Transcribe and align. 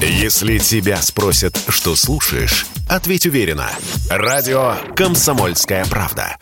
Если 0.00 0.58
тебя 0.58 1.00
спросят, 1.00 1.58
что 1.68 1.96
слушаешь, 1.96 2.66
ответь 2.86 3.24
уверенно. 3.24 3.70
Радио 4.10 4.74
«Комсомольская 4.94 5.86
правда». 5.86 6.36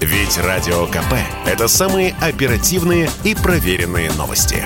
Ведь 0.00 0.36
Радио 0.36 0.86
КП– 0.86 1.14
это 1.46 1.68
самые 1.68 2.14
оперативные 2.20 3.10
и 3.24 3.34
проверенные 3.34 4.12
новости. 4.12 4.64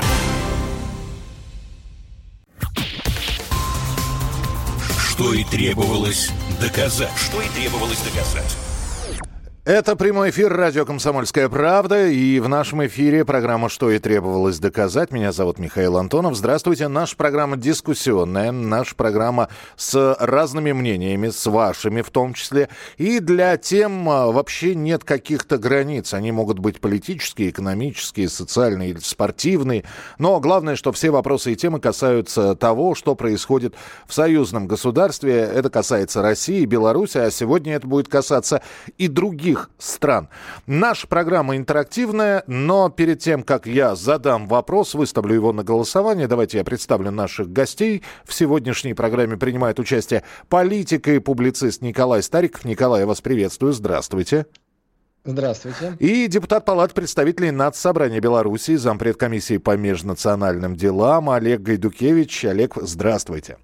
Что 4.99 5.33
и 5.33 5.45
требовалось 5.45 6.31
доказать. 6.61 7.13
Что 7.17 7.41
и 7.41 7.49
требовалось 7.49 8.01
доказать. 8.01 8.57
Это 9.65 9.95
прямой 9.95 10.31
эфир 10.31 10.53
радио 10.53 10.85
«Комсомольская 10.85 11.49
правда». 11.49 12.09
И 12.09 12.41
в 12.41 12.49
нашем 12.49 12.85
эфире 12.87 13.25
программа 13.25 13.69
«Что 13.69 13.93
и 13.93 14.01
требовалось 14.01 14.59
доказать». 14.59 15.13
Меня 15.13 15.31
зовут 15.31 15.61
Михаил 15.61 15.99
Антонов. 15.99 16.35
Здравствуйте. 16.35 16.89
Наша 16.89 17.15
программа 17.15 17.57
дискуссионная. 17.57 18.51
Наша 18.51 18.97
программа 18.97 19.51
с 19.77 20.17
разными 20.19 20.73
мнениями, 20.73 21.29
с 21.29 21.47
вашими 21.47 22.03
в 22.03 22.11
том 22.11 22.35
числе. 22.35 22.71
И 22.97 23.21
для 23.21 23.57
тем 23.57 24.11
а, 24.11 24.33
вообще 24.33 24.75
нет 24.75 25.05
каких-то 25.05 25.59
границ. 25.59 26.13
Они 26.13 26.33
могут 26.33 26.59
быть 26.59 26.81
политические, 26.81 27.51
экономические, 27.51 28.29
социальные 28.29 28.91
или 28.91 28.99
спортивные. 28.99 29.85
Но 30.19 30.41
главное, 30.41 30.75
что 30.75 30.91
все 30.91 31.11
вопросы 31.11 31.53
и 31.53 31.57
темы 31.57 31.79
касаются 31.79 32.57
того, 32.57 32.97
что 32.97 33.15
происходит 33.15 33.77
в 34.09 34.13
союзном 34.13 34.67
государстве. 34.67 35.39
Это 35.39 35.71
касается 35.71 36.21
России, 36.21 36.65
Беларуси, 36.65 37.19
а 37.19 37.31
сегодня 37.31 37.77
это 37.77 37.87
будет 37.87 38.09
касаться 38.09 38.61
и 38.99 39.07
других 39.07 39.52
других 39.53 39.71
стран. 39.79 40.29
Наша 40.67 41.07
программа 41.07 41.57
интерактивная, 41.57 42.45
но 42.47 42.89
перед 42.89 43.21
тем, 43.21 43.43
как 43.43 43.67
я 43.67 43.95
задам 43.95 44.47
вопрос, 44.47 44.95
выставлю 44.95 45.35
его 45.35 45.53
на 45.53 45.63
голосование, 45.63 46.27
давайте 46.27 46.59
я 46.59 46.65
представлю 46.65 47.11
наших 47.11 47.53
гостей. 47.53 48.03
В 48.25 48.33
сегодняшней 48.33 48.95
программе 48.95 49.37
принимает 49.37 49.79
участие 49.79 50.23
политик 50.49 51.09
и 51.09 51.19
публицист 51.19 51.83
Николай 51.83 52.23
Стариков. 52.23 52.65
Николай, 52.65 53.01
я 53.01 53.07
вас 53.07 53.21
приветствую. 53.21 53.73
Здравствуйте. 53.73 54.47
Здравствуйте. 55.25 55.97
И 56.01 56.27
депутат 56.27 56.65
Палаты 56.65 56.95
представителей 56.95 57.53
Нацсобрания 57.53 58.21
Беларуси, 58.21 58.75
зампред 58.75 59.17
комиссии 59.17 59.59
по 59.59 59.77
межнациональным 59.77 60.75
делам 60.75 61.31
Олег 61.31 61.61
Гайдукевич. 61.61 62.47
Олег, 62.47 62.75
здравствуйте. 62.77 63.59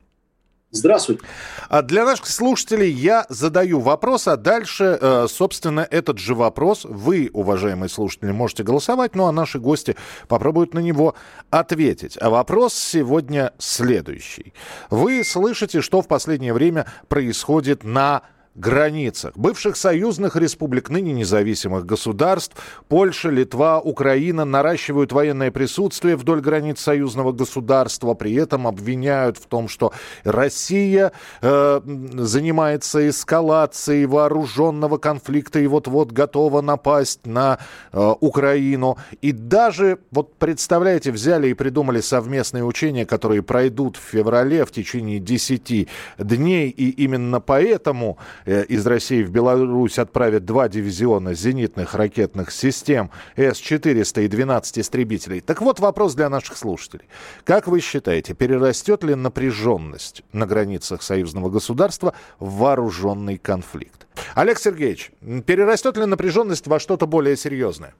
Здравствуйте. 0.71 1.23
А 1.71 1.81
для 1.81 2.05
наших 2.05 2.27
слушателей 2.27 2.91
я 2.91 3.25
задаю 3.31 3.81
вопрос, 3.81 4.29
а 4.29 4.37
дальше, 4.37 4.99
э, 5.01 5.27
собственно, 5.27 5.87
этот 5.91 6.19
же 6.19 6.35
вопрос 6.35 6.85
вы, 6.85 7.31
уважаемые 7.33 7.89
слушатели, 7.89 8.33
можете 8.33 8.65
голосовать, 8.65 9.15
ну 9.15 9.25
а 9.27 9.33
наши 9.33 9.59
гости 9.59 9.97
попробуют 10.29 10.75
на 10.75 10.81
него 10.81 11.15
ответить. 11.49 12.19
А 12.21 12.29
вопрос 12.29 12.75
сегодня 12.75 13.55
следующий. 13.57 14.53
Вы 14.91 15.25
слышите, 15.25 15.81
что 15.81 16.03
в 16.03 16.07
последнее 16.07 16.53
время 16.53 16.87
происходит 17.09 17.83
на 17.83 18.23
границах 18.59 19.37
бывших 19.37 19.77
союзных 19.77 20.37
республик, 20.37 20.91
ныне 20.91 21.13
независимых 21.13 21.87
государств, 21.87 22.57
Польша, 22.89 23.31
Литва, 23.31 23.81
Украина 23.81 24.45
наращивают 24.45 25.13
военное 25.13 25.51
присутствие 25.51 26.17
вдоль 26.17 26.41
границ 26.41 26.81
союзного 26.81 27.33
государства, 27.33 28.15
при 28.15 28.35
этом 28.35 28.67
обвиняют 28.67 29.39
в 29.39 29.47
том, 29.47 29.69
что 29.69 29.93
Россия 30.25 31.13
э, 31.41 31.81
занимается 31.85 33.09
эскалацией 33.09 34.07
вооруженного 34.07 34.99
конфликта 34.99 35.61
и 35.61 35.67
вот-вот 35.67 36.13
готова 36.13 36.61
напасть 36.61 37.27
на 37.27 37.59
э, 37.93 38.15
Украину. 38.21 38.99
И 39.23 39.33
даже, 39.33 39.99
вот 40.11 40.35
представляете, 40.35 41.13
взяли 41.13 41.49
и 41.49 41.55
придумали 41.55 42.01
совместные 42.01 42.65
учения, 42.65 43.07
которые 43.07 43.43
пройдут 43.43 43.97
в 43.97 44.01
феврале 44.01 44.65
в 44.65 44.73
течение 44.73 45.21
10 45.21 45.89
дней, 46.19 46.69
и 46.71 46.91
именно 46.91 47.41
поэтому 47.41 48.19
из 48.49 48.87
России 48.87 49.23
в 49.23 49.31
Беларусь 49.31 49.99
отправят 49.99 50.47
два 50.47 50.69
дивизиона 50.69 51.35
зенитных 51.35 51.95
ракетных 51.95 52.51
систем 52.51 53.11
С-400 53.37 54.25
и 54.25 54.29
12 54.29 54.79
истребителей. 54.79 55.41
Так 55.41 55.61
вот 55.61 55.81
вопрос 55.81 56.15
для 56.15 56.31
наших 56.31 56.57
слушателей. 56.57 57.05
Как 57.45 57.69
вы 57.69 57.81
считаете, 57.81 58.33
перерастет 58.33 59.05
ли 59.05 59.15
напряженность 59.15 60.23
на 60.33 60.47
границах 60.47 61.03
союзного 61.03 61.51
государства 61.51 62.15
в 62.39 62.59
вооруженный 62.59 63.37
конфликт? 63.37 64.07
Олег 64.35 64.59
Сергеевич, 64.59 65.11
перерастет 65.45 65.99
ли 65.99 66.07
напряженность 66.07 66.67
во 66.67 66.81
что-то 66.81 67.07
более 67.07 67.37
серьезное? 67.37 67.95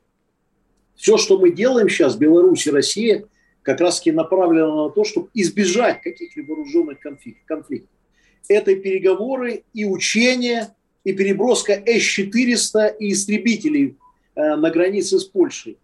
Все, 0.97 1.19
что 1.19 1.39
мы 1.39 1.51
делаем 1.51 1.91
сейчас, 1.91 2.17
Беларусь 2.17 2.67
и 2.67 2.71
Россия, 2.71 3.25
как 3.63 3.81
раз 3.81 3.99
таки 3.99 4.13
направлено 4.13 4.89
на 4.89 4.91
то, 4.91 5.05
чтобы 5.05 5.29
избежать 5.35 6.01
каких-либо 6.01 6.53
вооруженных 6.53 6.99
конфликтов 7.01 7.98
это 8.49 8.75
переговоры 8.77 9.65
и 9.73 9.85
учения, 9.85 10.75
и 11.05 11.13
переброска 11.13 11.73
С-400 11.73 12.97
и 12.99 13.13
истребителей 13.13 13.97
э, 14.35 14.57
на 14.57 14.71
границе 14.71 15.19
с 15.19 15.25
Польшей. 15.25 15.79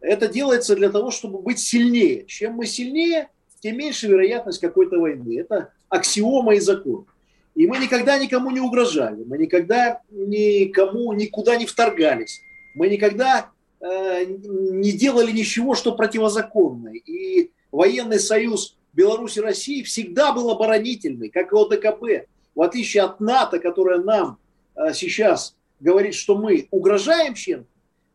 Это 0.00 0.28
делается 0.28 0.76
для 0.76 0.90
того, 0.90 1.10
чтобы 1.10 1.38
быть 1.38 1.58
сильнее. 1.58 2.24
Чем 2.26 2.54
мы 2.54 2.66
сильнее, 2.66 3.28
тем 3.60 3.78
меньше 3.78 4.08
вероятность 4.08 4.60
какой-то 4.60 4.98
войны. 4.98 5.38
Это 5.38 5.72
аксиома 5.88 6.54
и 6.54 6.60
закон. 6.60 7.06
И 7.54 7.66
мы 7.66 7.78
никогда 7.78 8.18
никому 8.18 8.50
не 8.50 8.60
угрожали, 8.60 9.22
мы 9.24 9.38
никогда 9.38 10.00
никому 10.10 11.12
никуда 11.12 11.56
не 11.56 11.66
вторгались, 11.66 12.40
мы 12.74 12.88
никогда 12.88 13.50
э, 13.80 14.24
не 14.26 14.90
делали 14.90 15.30
ничего, 15.30 15.76
что 15.76 15.94
противозаконно. 15.94 16.88
И 16.88 17.50
военный 17.70 18.18
союз 18.18 18.76
Беларусь 18.94 19.36
и 19.36 19.40
России 19.40 19.82
всегда 19.82 20.32
был 20.32 20.50
оборонительный, 20.50 21.28
как 21.28 21.52
и 21.52 21.56
ОДКБ. 21.56 22.28
В 22.54 22.62
отличие 22.62 23.02
от 23.02 23.20
НАТО, 23.20 23.58
которая 23.58 23.98
нам 23.98 24.38
э, 24.76 24.92
сейчас 24.94 25.56
говорит, 25.80 26.14
что 26.14 26.36
мы 26.36 26.68
угрожаем 26.70 27.34
чем-то, 27.34 27.68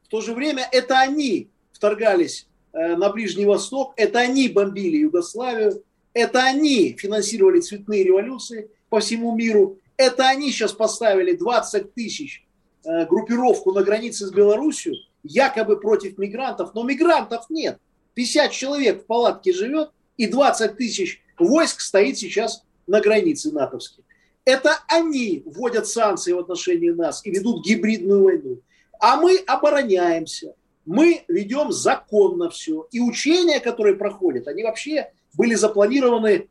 в 0.03 0.07
то 0.07 0.21
же 0.21 0.33
время 0.33 0.67
это 0.71 0.99
они 0.99 1.49
вторгались 1.71 2.47
э, 2.73 2.95
на 2.95 3.09
Ближний 3.09 3.45
Восток, 3.45 3.93
это 3.97 4.19
они 4.19 4.47
бомбили 4.47 4.97
Югославию, 4.97 5.83
это 6.13 6.43
они 6.43 6.95
финансировали 6.97 7.59
цветные 7.59 8.03
революции 8.03 8.71
по 8.89 9.01
всему 9.01 9.35
миру, 9.35 9.77
это 9.97 10.27
они 10.27 10.51
сейчас 10.51 10.71
поставили 10.71 11.33
20 11.33 11.93
тысяч 11.93 12.45
э, 12.85 13.05
группировку 13.05 13.73
на 13.73 13.83
границе 13.83 14.25
с 14.25 14.31
Белоруссией, 14.31 15.09
якобы 15.23 15.79
против 15.79 16.17
мигрантов, 16.17 16.73
но 16.73 16.83
мигрантов 16.83 17.49
нет. 17.49 17.79
50 18.13 18.51
человек 18.51 19.03
в 19.03 19.05
палатке 19.05 19.53
живет, 19.53 19.91
и 20.19 20.27
20 20.27 20.75
тысяч 20.75 21.21
войск 21.39 21.79
стоит 21.79 22.17
сейчас 22.17 22.63
на 22.87 22.99
границе 22.99 23.53
натовской. 23.53 24.03
Это 24.43 24.71
они 24.89 25.43
вводят 25.45 25.87
санкции 25.87 26.33
в 26.33 26.39
отношении 26.39 26.89
нас 26.89 27.25
и 27.25 27.31
ведут 27.31 27.65
гибридную 27.65 28.23
войну. 28.25 28.59
А 28.99 29.15
мы 29.15 29.37
обороняемся, 29.47 30.55
мы 30.85 31.23
ведем 31.29 31.71
законно 31.71 32.49
все. 32.49 32.85
И 32.91 32.99
учения, 32.99 33.61
которые 33.61 33.95
проходят, 33.95 34.49
они 34.49 34.63
вообще 34.63 35.09
были 35.35 35.55
запланированы 35.55 36.49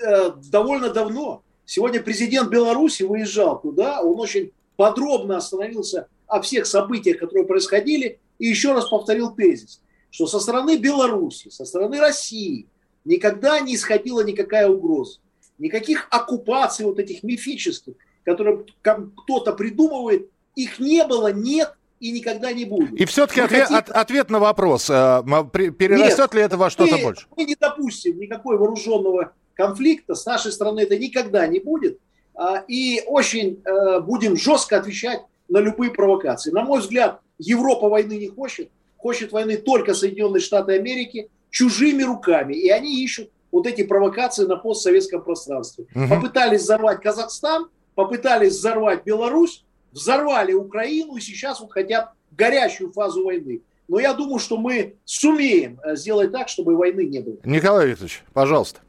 э, 0.00 0.30
довольно 0.50 0.88
давно. 0.88 1.42
Сегодня 1.66 2.02
президент 2.02 2.48
Беларуси 2.48 3.02
выезжал 3.02 3.60
туда, 3.60 4.00
он 4.00 4.18
очень 4.18 4.52
подробно 4.76 5.36
остановился 5.36 6.08
о 6.26 6.40
всех 6.40 6.64
событиях, 6.64 7.18
которые 7.18 7.44
происходили, 7.44 8.18
и 8.38 8.46
еще 8.46 8.72
раз 8.72 8.88
повторил 8.88 9.34
тезис, 9.34 9.82
что 10.10 10.26
со 10.26 10.40
стороны 10.40 10.78
Беларуси, 10.78 11.50
со 11.50 11.66
стороны 11.66 12.00
России, 12.00 12.66
никогда 13.04 13.60
не 13.60 13.74
исходила 13.74 14.22
никакая 14.22 14.68
угроза. 14.68 15.18
Никаких 15.58 16.08
оккупаций 16.10 16.84
вот 16.84 16.98
этих 16.98 17.22
мифических, 17.22 17.94
которые 18.24 18.64
кто-то 18.82 19.52
придумывает, 19.52 20.28
их 20.56 20.78
не 20.78 21.04
было, 21.04 21.32
нет 21.32 21.74
и 22.00 22.10
никогда 22.10 22.52
не 22.52 22.64
будет. 22.64 22.92
И 23.00 23.04
все-таки 23.04 23.40
ответ, 23.40 23.62
хотим... 23.62 23.76
от, 23.76 23.90
ответ 23.90 24.30
на 24.30 24.38
вопрос, 24.38 24.90
э, 24.90 25.22
перерастет 25.52 26.18
Нет, 26.18 26.34
ли 26.34 26.42
это 26.42 26.56
во 26.56 26.70
что-то 26.70 26.98
больше? 26.98 27.26
Мы 27.36 27.44
не 27.44 27.56
допустим 27.58 28.18
никакой 28.18 28.58
вооруженного 28.58 29.32
конфликта, 29.54 30.14
с 30.14 30.26
нашей 30.26 30.52
стороны 30.52 30.80
это 30.80 30.98
никогда 30.98 31.46
не 31.46 31.60
будет, 31.60 31.98
а, 32.34 32.64
и 32.66 33.02
очень 33.06 33.62
э, 33.64 34.00
будем 34.00 34.36
жестко 34.36 34.76
отвечать 34.76 35.20
на 35.48 35.58
любые 35.58 35.92
провокации. 35.92 36.50
На 36.50 36.62
мой 36.62 36.80
взгляд, 36.80 37.20
Европа 37.38 37.88
войны 37.88 38.18
не 38.18 38.28
хочет, 38.28 38.70
хочет 38.96 39.32
войны 39.32 39.56
только 39.56 39.94
Соединенные 39.94 40.40
Штаты 40.40 40.72
Америки, 40.74 41.30
чужими 41.54 42.02
руками. 42.02 42.54
И 42.54 42.68
они 42.68 43.02
ищут 43.02 43.30
вот 43.52 43.66
эти 43.66 43.84
провокации 43.84 44.44
на 44.44 44.56
постсоветском 44.56 45.22
пространстве. 45.22 45.86
Угу. 45.94 46.08
Попытались 46.08 46.62
взорвать 46.62 47.00
Казахстан, 47.00 47.68
попытались 47.94 48.54
взорвать 48.54 49.04
Беларусь, 49.04 49.64
взорвали 49.92 50.52
Украину 50.52 51.14
и 51.14 51.20
сейчас 51.20 51.60
вот 51.60 51.72
хотят 51.72 52.10
горячую 52.32 52.92
фазу 52.92 53.24
войны. 53.24 53.62
Но 53.86 54.00
я 54.00 54.14
думаю, 54.14 54.40
что 54.40 54.56
мы 54.56 54.96
сумеем 55.04 55.78
э, 55.84 55.94
сделать 55.94 56.32
так, 56.32 56.48
чтобы 56.48 56.76
войны 56.76 57.04
не 57.04 57.20
было. 57.20 57.36
Николай 57.44 57.86
Викторович, 57.86 58.24
пожалуйста. 58.32 58.80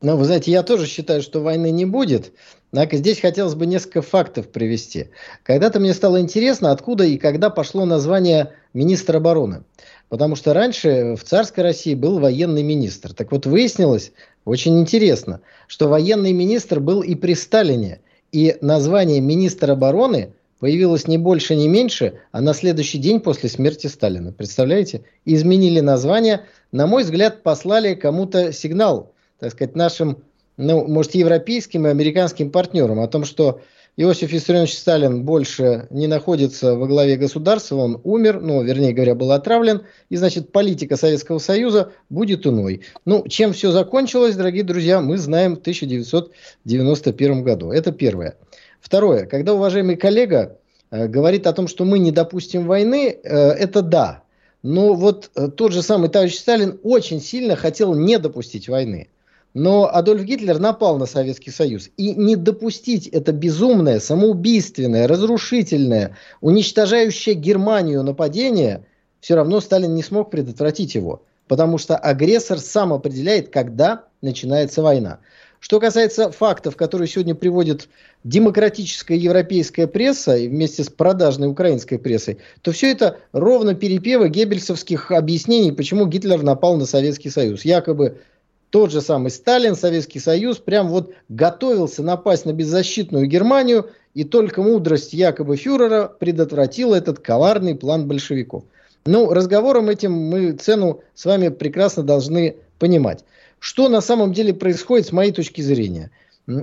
Ну, 0.00 0.16
вы 0.16 0.24
знаете, 0.24 0.50
я 0.50 0.62
тоже 0.62 0.86
считаю, 0.86 1.20
что 1.20 1.40
войны 1.40 1.70
не 1.70 1.84
будет. 1.84 2.32
Однако 2.72 2.96
здесь 2.96 3.20
хотелось 3.20 3.54
бы 3.54 3.66
несколько 3.66 4.02
фактов 4.02 4.48
привести. 4.48 5.10
Когда-то 5.42 5.80
мне 5.80 5.92
стало 5.94 6.20
интересно, 6.20 6.70
откуда 6.70 7.04
и 7.04 7.18
когда 7.18 7.50
пошло 7.50 7.84
название 7.84 8.52
министра 8.72 9.18
обороны. 9.18 9.64
Потому 10.14 10.36
что 10.36 10.54
раньше 10.54 11.16
в 11.16 11.24
царской 11.24 11.64
России 11.64 11.96
был 11.96 12.20
военный 12.20 12.62
министр. 12.62 13.12
Так 13.12 13.32
вот 13.32 13.46
выяснилось, 13.46 14.12
Очень 14.44 14.78
интересно, 14.78 15.40
что 15.66 15.88
военный 15.88 16.32
министр 16.32 16.78
был 16.78 17.02
и 17.02 17.16
при 17.16 17.34
Сталине, 17.34 17.98
и 18.30 18.56
название 18.60 19.20
министр 19.20 19.72
обороны 19.72 20.32
появилось 20.60 21.08
не 21.08 21.18
больше, 21.18 21.56
не 21.56 21.66
меньше, 21.66 22.20
а 22.30 22.40
на 22.40 22.54
следующий 22.54 22.98
день 22.98 23.18
после 23.18 23.48
смерти 23.48 23.88
Сталина. 23.88 24.30
Представляете? 24.30 25.02
Изменили 25.24 25.80
название. 25.80 26.44
На 26.70 26.86
мой 26.86 27.02
взгляд, 27.02 27.42
послали 27.42 27.94
кому-то 27.94 28.52
сигнал, 28.52 29.10
так 29.40 29.50
сказать, 29.50 29.74
нашим, 29.74 30.18
ну, 30.56 30.86
может, 30.86 31.16
европейским 31.16 31.88
и 31.88 31.90
американским 31.90 32.52
партнерам 32.52 33.00
о 33.00 33.08
том, 33.08 33.24
что 33.24 33.62
Иосиф 33.96 34.32
Виссарионович 34.32 34.76
Сталин 34.76 35.22
больше 35.22 35.86
не 35.90 36.08
находится 36.08 36.74
во 36.74 36.88
главе 36.88 37.16
государства, 37.16 37.76
он 37.76 38.00
умер, 38.02 38.40
ну, 38.40 38.60
вернее 38.64 38.92
говоря, 38.92 39.14
был 39.14 39.30
отравлен, 39.30 39.82
и, 40.08 40.16
значит, 40.16 40.50
политика 40.50 40.96
Советского 40.96 41.38
Союза 41.38 41.92
будет 42.10 42.44
иной. 42.44 42.80
Ну, 43.04 43.24
чем 43.28 43.52
все 43.52 43.70
закончилось, 43.70 44.34
дорогие 44.34 44.64
друзья, 44.64 45.00
мы 45.00 45.16
знаем 45.16 45.54
в 45.54 45.60
1991 45.60 47.44
году. 47.44 47.70
Это 47.70 47.92
первое. 47.92 48.36
Второе. 48.80 49.26
Когда 49.26 49.54
уважаемый 49.54 49.94
коллега 49.94 50.58
э, 50.90 51.06
говорит 51.06 51.46
о 51.46 51.52
том, 51.52 51.68
что 51.68 51.84
мы 51.84 52.00
не 52.00 52.10
допустим 52.10 52.66
войны, 52.66 53.16
э, 53.22 53.28
это 53.28 53.80
да. 53.80 54.24
Но 54.64 54.94
вот 54.94 55.30
э, 55.36 55.46
тот 55.48 55.72
же 55.72 55.82
самый 55.82 56.08
товарищ 56.08 56.34
Сталин 56.34 56.80
очень 56.82 57.20
сильно 57.20 57.54
хотел 57.54 57.94
не 57.94 58.18
допустить 58.18 58.68
войны. 58.68 59.08
Но 59.54 59.88
Адольф 59.90 60.24
Гитлер 60.24 60.58
напал 60.58 60.98
на 60.98 61.06
Советский 61.06 61.52
Союз. 61.52 61.88
И 61.96 62.14
не 62.14 62.34
допустить 62.34 63.06
это 63.06 63.32
безумное, 63.32 64.00
самоубийственное, 64.00 65.06
разрушительное, 65.06 66.16
уничтожающее 66.40 67.36
Германию 67.36 68.02
нападение, 68.02 68.84
все 69.20 69.36
равно 69.36 69.60
Сталин 69.60 69.94
не 69.94 70.02
смог 70.02 70.30
предотвратить 70.30 70.96
его. 70.96 71.22
Потому 71.46 71.78
что 71.78 71.96
агрессор 71.96 72.58
сам 72.58 72.92
определяет, 72.92 73.50
когда 73.50 74.06
начинается 74.22 74.82
война. 74.82 75.20
Что 75.60 75.80
касается 75.80 76.30
фактов, 76.30 76.76
которые 76.76 77.08
сегодня 77.08 77.34
приводит 77.34 77.88
демократическая 78.22 79.16
европейская 79.16 79.86
пресса 79.86 80.36
вместе 80.36 80.84
с 80.84 80.90
продажной 80.90 81.48
украинской 81.48 81.96
прессой, 81.96 82.38
то 82.60 82.72
все 82.72 82.90
это 82.90 83.18
ровно 83.32 83.74
перепевы 83.74 84.28
геббельсовских 84.28 85.10
объяснений, 85.10 85.72
почему 85.72 86.06
Гитлер 86.06 86.42
напал 86.42 86.76
на 86.76 86.84
Советский 86.84 87.30
Союз. 87.30 87.64
Якобы 87.64 88.18
тот 88.74 88.90
же 88.90 89.00
самый 89.00 89.30
Сталин, 89.30 89.76
Советский 89.76 90.18
Союз, 90.18 90.58
прям 90.58 90.88
вот 90.88 91.14
готовился 91.28 92.02
напасть 92.02 92.44
на 92.44 92.52
беззащитную 92.52 93.28
Германию, 93.28 93.90
и 94.14 94.24
только 94.24 94.62
мудрость 94.62 95.12
якобы 95.12 95.56
фюрера 95.56 96.08
предотвратила 96.18 96.96
этот 96.96 97.20
коварный 97.20 97.76
план 97.76 98.08
большевиков. 98.08 98.64
Ну, 99.06 99.32
разговором 99.32 99.90
этим 99.90 100.12
мы 100.12 100.50
цену 100.54 101.02
с 101.14 101.24
вами 101.24 101.50
прекрасно 101.50 102.02
должны 102.02 102.56
понимать. 102.80 103.24
Что 103.60 103.88
на 103.88 104.00
самом 104.00 104.32
деле 104.32 104.52
происходит 104.52 105.06
с 105.06 105.12
моей 105.12 105.30
точки 105.30 105.60
зрения? 105.60 106.10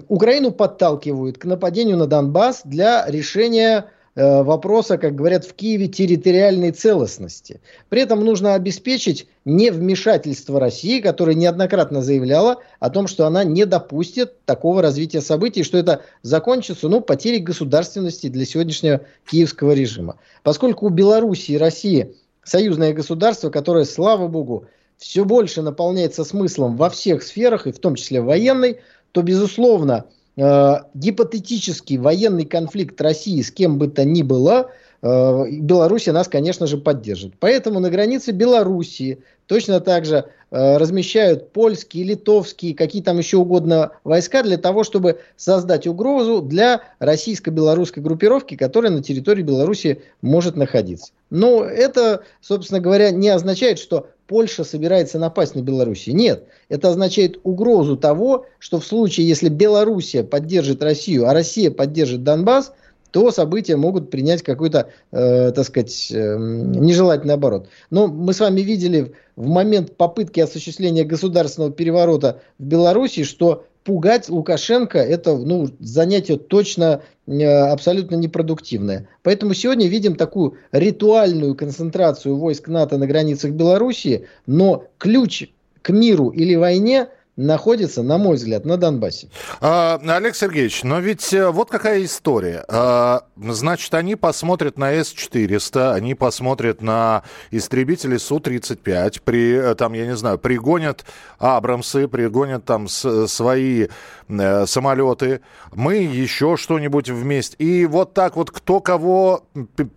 Украину 0.10 0.52
подталкивают 0.52 1.38
к 1.38 1.46
нападению 1.46 1.96
на 1.96 2.08
Донбасс 2.08 2.64
для 2.66 3.06
решения 3.08 3.86
вопроса, 4.16 4.98
как 4.98 5.16
говорят 5.16 5.46
в 5.46 5.54
Киеве, 5.54 5.88
территориальной 5.88 6.72
целостности. 6.72 7.62
При 7.90 8.02
этом 8.02 8.26
нужно 8.26 8.56
обеспечить 8.56 9.28
невмешательство 9.46 10.60
России, 10.60 11.00
которая 11.00 11.36
неоднократно 11.36 12.02
заявляла 12.02 12.58
о 12.80 12.90
том, 12.90 13.08
что 13.08 13.26
она 13.26 13.44
не 13.44 13.66
допустит 13.66 14.44
такого 14.46 14.82
развития 14.82 15.22
событий, 15.22 15.64
что 15.64 15.78
это 15.78 16.02
закончится 16.24 16.90
ну, 16.90 17.00
потерей 17.02 17.40
государственности 17.40 18.28
для 18.28 18.46
сегодняшнего 18.46 19.02
киевского 19.30 19.72
режима. 19.72 20.18
Поскольку 20.44 20.88
у 20.88 20.90
Беларуси 20.90 21.52
и 21.52 21.58
России 21.58 22.16
союзное 22.44 22.94
государство, 22.94 23.50
которое, 23.50 23.86
слава 23.86 24.28
богу, 24.28 24.66
все 24.98 25.26
больше 25.26 25.62
наполняется 25.62 26.24
смыслом 26.24 26.76
во 26.76 26.90
всех 26.90 27.24
сферах, 27.24 27.66
и 27.66 27.72
в 27.72 27.80
том 27.80 27.96
числе 27.96 28.22
военной, 28.22 28.82
то, 29.12 29.22
безусловно, 29.22 30.06
э, 30.38 30.76
гипотетический 30.94 31.98
военный 31.98 32.46
конфликт 32.46 33.00
России 33.02 33.42
с 33.42 33.52
кем 33.52 33.78
бы 33.78 33.88
то 33.88 34.04
ни 34.04 34.22
было, 34.22 34.72
э, 35.02 35.50
Беларусь 35.52 36.08
нас, 36.08 36.28
конечно 36.28 36.68
же, 36.68 36.78
поддержит. 36.78 37.34
Поэтому 37.40 37.80
на 37.80 37.90
границе 37.90 38.32
Белоруссии 38.32 39.20
точно 39.48 39.82
так 39.82 40.06
же 40.06 40.26
э, 40.52 40.78
размещают 40.78 41.52
польские, 41.52 42.06
литовские, 42.06 42.74
какие 42.74 43.02
там 43.02 43.18
еще 43.18 43.38
угодно 43.38 43.92
войска 44.04 44.44
для 44.44 44.58
того, 44.58 44.84
чтобы 44.84 45.20
создать 45.36 45.88
угрозу 45.88 46.42
для 46.42 46.82
российско-белорусской 47.00 48.02
группировки, 48.02 48.56
которая 48.56 48.92
на 48.92 49.04
территории 49.04 49.42
Беларуси 49.44 50.04
может 50.22 50.56
находиться. 50.56 51.12
Но 51.30 51.66
это, 51.66 52.24
собственно 52.42 52.80
говоря, 52.80 53.12
не 53.12 53.30
означает, 53.30 53.80
что 53.80 54.08
Польша 54.32 54.64
собирается 54.64 55.20
напасть 55.20 55.56
на 55.56 55.60
Белоруссию. 55.62 56.16
Нет, 56.16 56.46
это 56.70 56.88
означает 56.88 57.42
угрозу 57.44 57.98
того, 57.98 58.46
что 58.60 58.80
в 58.80 58.86
случае, 58.86 59.28
если 59.28 59.50
Белоруссия 59.50 60.24
поддержит 60.24 60.82
Россию, 60.82 61.28
а 61.28 61.34
Россия 61.34 61.70
поддержит 61.70 62.24
Донбасс, 62.24 62.72
то 63.12 63.30
события 63.32 63.76
могут 63.76 64.10
принять 64.10 64.42
какой-то, 64.42 64.88
э, 65.12 65.52
так 65.52 65.66
сказать, 65.66 66.08
э, 66.12 66.38
нежелательный 66.40 67.34
оборот. 67.34 67.68
Но 67.90 68.08
мы 68.08 68.32
с 68.32 68.40
вами 68.40 68.62
видели 68.62 69.12
в 69.36 69.48
момент 69.48 69.98
попытки 69.98 70.40
осуществления 70.40 71.04
государственного 71.04 71.74
переворота 71.74 72.40
в 72.58 72.64
Беларуси, 72.64 73.26
что 73.26 73.66
пугать 73.84 74.30
Лукашенко 74.30 75.00
это 75.00 75.36
ну, 75.38 75.70
занятие 75.80 76.38
точно 76.38 77.02
э, 77.28 77.44
абсолютно 77.44 78.16
непродуктивное. 78.16 79.08
Поэтому 79.24 79.54
сегодня 79.54 79.88
видим 79.88 80.16
такую 80.16 80.56
ритуальную 80.72 81.56
концентрацию 81.56 82.36
войск 82.36 82.68
НАТО 82.68 82.98
на 82.98 83.08
границах 83.08 83.52
Белоруссии, 83.52 84.28
но 84.46 84.86
ключ 84.98 85.50
к 85.82 85.90
миру 85.90 86.30
или 86.30 86.56
войне– 86.56 87.08
находится, 87.42 88.04
на 88.04 88.18
мой 88.18 88.36
взгляд, 88.36 88.66
на 88.66 88.78
Донбассе. 88.78 89.28
А, 89.60 90.00
Олег 90.06 90.36
Сергеевич, 90.36 90.84
но 90.84 91.00
ведь 91.00 91.34
э, 91.34 91.50
вот 91.50 91.70
какая 91.70 92.04
история. 92.04 92.64
А, 92.68 93.24
значит, 93.36 93.94
они 93.94 94.16
посмотрят 94.16 94.78
на 94.78 94.92
С-400, 94.92 95.94
они 95.94 96.16
посмотрят 96.16 96.82
на 96.82 97.24
истребители 97.50 98.18
Су-35, 98.18 99.22
при, 99.24 99.56
э, 99.56 99.76
там, 99.76 99.94
я 99.94 100.06
не 100.06 100.16
знаю, 100.16 100.38
пригонят 100.38 101.06
Абрамсы, 101.40 102.08
пригонят 102.08 102.66
там 102.66 102.88
с, 102.88 103.28
свои 103.28 103.88
э, 104.30 104.66
самолеты, 104.66 105.42
мы 105.74 105.96
еще 105.96 106.58
что-нибудь 106.58 107.10
вместе. 107.10 107.56
И 107.58 107.86
вот 107.86 108.14
так 108.14 108.36
вот 108.36 108.52
кто 108.52 108.80
кого, 108.80 109.46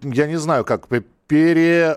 я 0.02 0.26
не 0.26 0.36
знаю, 0.36 0.64
как 0.64 0.88
пере, 1.26 1.96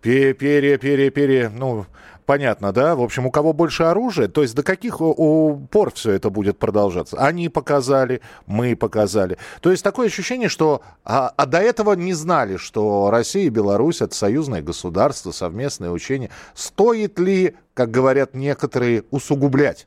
пере, 0.00 0.34
пере, 0.34 0.78
пере, 0.78 1.10
пере, 1.10 1.48
ну, 1.54 1.86
понятно, 2.24 2.72
да? 2.72 2.94
В 2.96 3.02
общем, 3.02 3.26
у 3.26 3.30
кого 3.30 3.52
больше 3.52 3.84
оружия, 3.84 4.28
то 4.28 4.42
есть 4.42 4.54
до 4.54 4.62
каких 4.62 5.00
упор 5.00 5.92
все 5.92 6.12
это 6.12 6.30
будет 6.30 6.58
продолжаться? 6.58 7.16
Они 7.18 7.48
показали, 7.48 8.20
мы 8.46 8.76
показали. 8.76 9.38
То 9.60 9.70
есть 9.70 9.82
такое 9.82 10.06
ощущение, 10.06 10.48
что... 10.48 10.82
А, 11.04 11.32
а 11.36 11.46
до 11.46 11.58
этого 11.58 11.94
не 11.94 12.12
знали, 12.12 12.56
что 12.56 13.10
Россия 13.10 13.46
и 13.46 13.50
Беларусь— 13.50 14.00
это 14.02 14.14
союзное 14.14 14.62
государство, 14.62 15.30
совместное 15.30 15.90
учение. 15.90 16.30
Стоит 16.54 17.18
ли, 17.18 17.54
как 17.74 17.90
говорят 17.90 18.34
некоторые, 18.34 19.04
усугублять? 19.10 19.86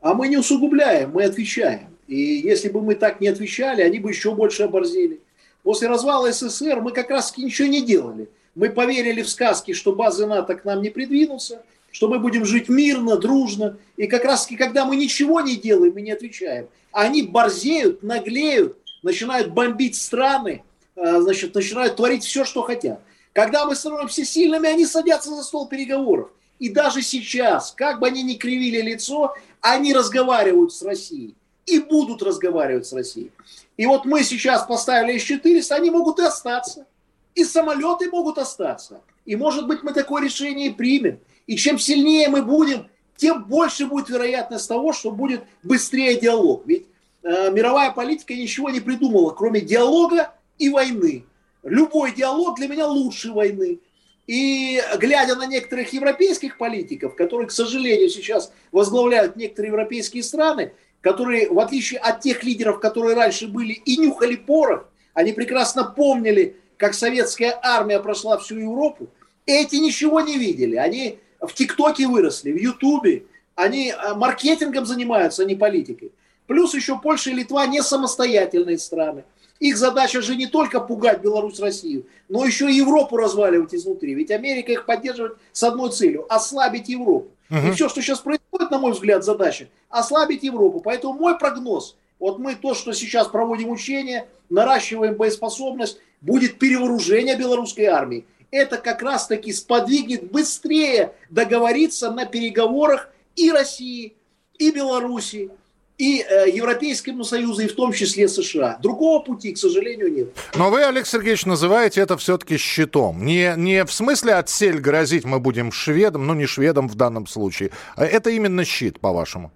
А 0.00 0.14
мы 0.14 0.28
не 0.28 0.36
усугубляем, 0.36 1.12
мы 1.12 1.24
отвечаем. 1.24 1.88
И 2.06 2.16
если 2.16 2.68
бы 2.68 2.82
мы 2.82 2.94
так 2.94 3.20
не 3.20 3.28
отвечали, 3.28 3.82
они 3.82 3.98
бы 3.98 4.10
еще 4.10 4.34
больше 4.34 4.64
оборзели. 4.64 5.20
После 5.62 5.88
развала 5.88 6.30
СССР 6.30 6.80
мы 6.82 6.92
как 6.92 7.08
раз 7.08 7.36
ничего 7.38 7.68
не 7.68 7.82
делали. 7.82 8.28
Мы 8.54 8.70
поверили 8.70 9.22
в 9.22 9.28
сказки, 9.28 9.72
что 9.72 9.92
базы 9.92 10.26
НАТО 10.26 10.54
к 10.54 10.64
нам 10.64 10.80
не 10.80 10.90
придвинутся, 10.90 11.62
что 11.90 12.08
мы 12.08 12.18
будем 12.18 12.44
жить 12.44 12.68
мирно, 12.68 13.16
дружно. 13.16 13.76
И 13.96 14.06
как 14.06 14.24
раз 14.24 14.48
когда 14.56 14.84
мы 14.84 14.96
ничего 14.96 15.40
не 15.40 15.56
делаем 15.56 15.96
и 15.98 16.02
не 16.02 16.12
отвечаем, 16.12 16.68
они 16.92 17.22
борзеют, 17.22 18.02
наглеют, 18.02 18.76
начинают 19.02 19.50
бомбить 19.50 19.96
страны, 19.96 20.62
а, 20.96 21.20
значит, 21.20 21.54
начинают 21.54 21.96
творить 21.96 22.24
все, 22.24 22.44
что 22.44 22.62
хотят. 22.62 23.00
Когда 23.32 23.66
мы 23.66 23.74
становимся 23.74 24.24
сильными, 24.24 24.68
они 24.68 24.86
садятся 24.86 25.34
за 25.34 25.42
стол 25.42 25.68
переговоров. 25.68 26.30
И 26.60 26.68
даже 26.68 27.02
сейчас, 27.02 27.72
как 27.72 27.98
бы 27.98 28.06
они 28.06 28.22
ни 28.22 28.34
кривили 28.34 28.80
лицо, 28.80 29.34
они 29.60 29.92
разговаривают 29.92 30.72
с 30.72 30.82
Россией. 30.82 31.34
И 31.66 31.80
будут 31.80 32.22
разговаривать 32.22 32.86
с 32.86 32.92
Россией. 32.92 33.32
И 33.76 33.86
вот 33.86 34.04
мы 34.04 34.22
сейчас 34.22 34.64
поставили 34.64 35.18
С-400, 35.18 35.72
они 35.72 35.90
могут 35.90 36.20
и 36.20 36.22
остаться 36.22 36.86
и 37.34 37.44
самолеты 37.44 38.08
могут 38.10 38.38
остаться. 38.38 39.02
И, 39.24 39.36
может 39.36 39.66
быть, 39.66 39.82
мы 39.82 39.92
такое 39.92 40.22
решение 40.22 40.68
и 40.68 40.74
примем. 40.74 41.18
И 41.46 41.56
чем 41.56 41.78
сильнее 41.78 42.28
мы 42.28 42.42
будем, 42.42 42.88
тем 43.16 43.44
больше 43.44 43.86
будет 43.86 44.08
вероятность 44.08 44.68
того, 44.68 44.92
что 44.92 45.10
будет 45.10 45.42
быстрее 45.62 46.18
диалог. 46.18 46.62
Ведь 46.66 46.86
э, 47.22 47.50
мировая 47.50 47.90
политика 47.92 48.34
ничего 48.34 48.70
не 48.70 48.80
придумала, 48.80 49.30
кроме 49.30 49.60
диалога 49.60 50.34
и 50.58 50.68
войны. 50.68 51.24
Любой 51.62 52.12
диалог 52.12 52.56
для 52.56 52.68
меня 52.68 52.86
лучше 52.86 53.32
войны. 53.32 53.80
И 54.26 54.80
глядя 54.98 55.34
на 55.36 55.46
некоторых 55.46 55.92
европейских 55.92 56.56
политиков, 56.56 57.14
которые, 57.14 57.48
к 57.48 57.52
сожалению, 57.52 58.08
сейчас 58.08 58.52
возглавляют 58.72 59.36
некоторые 59.36 59.70
европейские 59.70 60.22
страны, 60.22 60.72
которые, 61.02 61.50
в 61.50 61.58
отличие 61.58 62.00
от 62.00 62.20
тех 62.20 62.42
лидеров, 62.42 62.80
которые 62.80 63.14
раньше 63.14 63.46
были 63.46 63.72
и 63.72 63.98
нюхали 63.98 64.36
порох, 64.36 64.88
они 65.12 65.32
прекрасно 65.32 65.84
помнили, 65.84 66.56
как 66.76 66.94
советская 66.94 67.58
армия 67.62 68.00
прошла 68.00 68.38
всю 68.38 68.58
Европу, 68.58 69.08
эти 69.46 69.76
ничего 69.76 70.20
не 70.20 70.38
видели. 70.38 70.76
Они 70.76 71.18
в 71.40 71.52
ТикТоке 71.52 72.06
выросли, 72.06 72.52
в 72.52 72.56
Ютубе, 72.56 73.24
Они 73.54 73.92
э, 73.92 74.14
маркетингом 74.14 74.86
занимаются, 74.86 75.42
а 75.42 75.44
не 75.44 75.54
политикой. 75.54 76.12
Плюс 76.46 76.74
еще 76.74 76.98
Польша 76.98 77.30
и 77.30 77.34
Литва 77.34 77.66
не 77.66 77.82
самостоятельные 77.82 78.78
страны. 78.78 79.24
Их 79.60 79.76
задача 79.76 80.20
же 80.20 80.34
не 80.34 80.46
только 80.46 80.80
пугать 80.80 81.22
Беларусь, 81.22 81.60
Россию, 81.60 82.06
но 82.28 82.44
еще 82.44 82.70
и 82.70 82.74
Европу 82.74 83.16
разваливать 83.16 83.74
изнутри. 83.74 84.14
Ведь 84.14 84.30
Америка 84.30 84.72
их 84.72 84.84
поддерживает 84.84 85.36
с 85.52 85.62
одной 85.62 85.90
целью– 85.90 86.26
ослабить 86.28 86.88
Европу. 86.88 87.30
Угу. 87.50 87.68
И 87.68 87.70
все, 87.70 87.88
что 87.88 88.02
сейчас 88.02 88.18
происходит, 88.18 88.70
на 88.70 88.78
мой 88.78 88.92
взгляд, 88.92 89.24
задача– 89.24 89.68
ослабить 89.88 90.42
Европу. 90.42 90.80
Поэтому 90.80 91.14
мой 91.14 91.38
прогноз– 91.38 91.96
вот 92.18 92.38
мы 92.38 92.54
то, 92.54 92.74
что 92.74 92.92
сейчас 92.92 93.28
проводим 93.28 93.70
учения, 93.70 94.26
наращиваем 94.48 95.14
боеспособность, 95.14 95.98
будет 96.24 96.58
перевооружение 96.58 97.36
белорусской 97.36 97.84
армии. 97.84 98.24
Это 98.50 98.78
как 98.78 99.02
раз 99.02 99.26
таки 99.26 99.52
сподвигнет 99.52 100.30
быстрее 100.30 101.12
договориться 101.30 102.10
на 102.10 102.24
переговорах 102.24 103.10
и 103.36 103.50
России, 103.50 104.14
и 104.58 104.70
Белоруссии, 104.70 105.50
и 105.98 106.22
э, 106.22 106.50
Европейскому 106.50 107.24
Союзу, 107.24 107.62
и 107.62 107.66
в 107.66 107.74
том 107.74 107.92
числе 107.92 108.28
США. 108.28 108.78
Другого 108.80 109.22
пути, 109.22 109.52
к 109.52 109.58
сожалению, 109.58 110.12
нет. 110.12 110.28
Но 110.54 110.70
вы, 110.70 110.84
Олег 110.84 111.06
Сергеевич, 111.06 111.46
называете 111.46 112.00
это 112.00 112.16
все-таки 112.16 112.56
щитом. 112.56 113.24
Не, 113.24 113.54
не 113.56 113.84
в 113.84 113.92
смысле 113.92 114.34
отсель 114.34 114.78
грозить 114.78 115.24
мы 115.24 115.40
будем 115.40 115.72
шведам, 115.72 116.26
ну 116.26 116.34
не 116.34 116.46
шведам 116.46 116.88
в 116.88 116.94
данном 116.94 117.26
случае. 117.26 117.70
А 117.96 118.04
это 118.04 118.30
именно 118.30 118.64
щит, 118.64 119.00
по-вашему? 119.00 119.52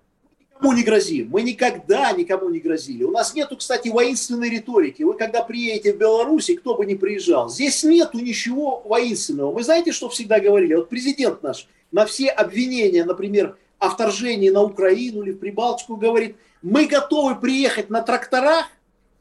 Никому 0.59 0.73
не 0.73 0.83
грозим. 0.83 1.29
Мы 1.31 1.43
никогда 1.43 2.11
никому 2.11 2.51
не 2.51 2.59
грозили. 2.59 3.05
У 3.05 3.13
нас 3.13 3.33
нету, 3.33 3.57
кстати, 3.57 3.89
воинственной 3.89 4.51
риторики. 4.51 5.05
Вы 5.05 5.15
когда 5.15 5.43
приедете 5.43 5.93
в 5.93 5.99
Беларусь, 5.99 6.51
кто 6.59 6.75
бы 6.75 6.85
ни 6.85 6.95
приезжал, 6.95 7.49
здесь 7.49 7.85
нету 7.85 8.19
ничего 8.19 8.83
воинственного. 8.85 9.53
Вы 9.53 9.63
знаете, 9.63 9.93
что 9.93 10.09
всегда 10.09 10.41
говорили? 10.41 10.75
Вот 10.75 10.89
президент 10.89 11.45
наш 11.45 11.69
на 11.93 12.07
все 12.07 12.29
обвинения, 12.29 13.05
например, 13.05 13.57
о 13.79 13.91
вторжении 13.91 14.51
на 14.51 14.63
Украину 14.63 15.23
или 15.23 15.31
в 15.31 15.39
Прибалтику, 15.39 15.95
говорит, 15.95 16.37
мы 16.61 16.87
готовы 16.87 17.37
приехать 17.37 17.89
на 17.89 18.03
тракторах 18.03 18.67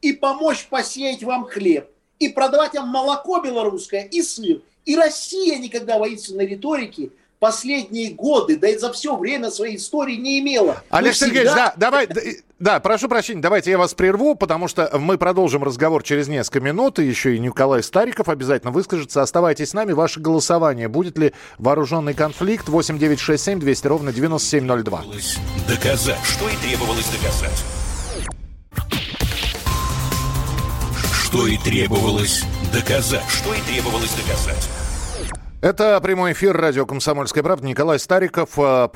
и 0.02 0.12
помочь 0.12 0.66
посеять 0.68 1.22
вам 1.22 1.44
хлеб, 1.44 1.88
и 2.18 2.28
продавать 2.28 2.74
вам 2.74 2.88
молоко 2.88 3.40
белорусское 3.40 4.02
и 4.02 4.22
сыр. 4.22 4.62
И 4.84 4.96
Россия 4.96 5.58
никогда 5.58 5.98
воинственной 5.98 6.46
риторики 6.46 7.12
последние 7.38 8.10
годы, 8.10 8.56
да 8.56 8.68
и 8.68 8.76
за 8.76 8.92
все 8.92 9.16
время 9.16 9.50
своей 9.50 9.76
истории 9.76 10.16
не 10.16 10.40
имела. 10.40 10.82
Олег 10.90 11.14
всегда... 11.14 11.26
Сергеевич, 11.26 11.54
да, 11.54 11.72
давай, 11.76 12.08
да, 12.58 12.80
прошу 12.80 13.08
прощения, 13.08 13.40
давайте 13.40 13.70
я 13.70 13.78
вас 13.78 13.94
прерву, 13.94 14.34
потому 14.34 14.66
что 14.66 14.90
мы 14.98 15.16
продолжим 15.16 15.62
разговор 15.62 16.02
через 16.02 16.26
несколько 16.26 16.60
минут, 16.60 16.98
и 16.98 17.04
еще 17.04 17.36
и 17.36 17.38
Николай 17.38 17.82
Стариков 17.82 18.28
обязательно 18.28 18.72
выскажется. 18.72 19.22
Оставайтесь 19.22 19.70
с 19.70 19.74
нами, 19.74 19.92
ваше 19.92 20.20
голосование. 20.20 20.88
Будет 20.88 21.16
ли 21.18 21.32
вооруженный 21.58 22.14
конфликт? 22.14 22.68
8 22.68 22.98
9 22.98 23.20
6 23.20 23.44
7 23.44 23.60
200 23.60 23.86
ровно 23.86 24.12
9702. 24.12 25.04
Доказать. 25.68 26.18
Что 26.24 26.48
и 26.48 26.56
требовалось 26.56 27.08
доказать. 27.08 27.64
Что 31.12 31.46
и 31.46 31.58
требовалось 31.58 32.42
доказать. 32.72 33.22
Что 33.28 33.54
и 33.54 33.60
требовалось 33.60 34.14
доказать. 34.14 34.68
Это 35.60 36.00
прямой 36.00 36.34
эфир 36.34 36.56
радио 36.56 36.86
«Комсомольская 36.86 37.42
правда». 37.42 37.66
Николай 37.66 37.98
Стариков, 37.98 38.50
а, 38.58 38.86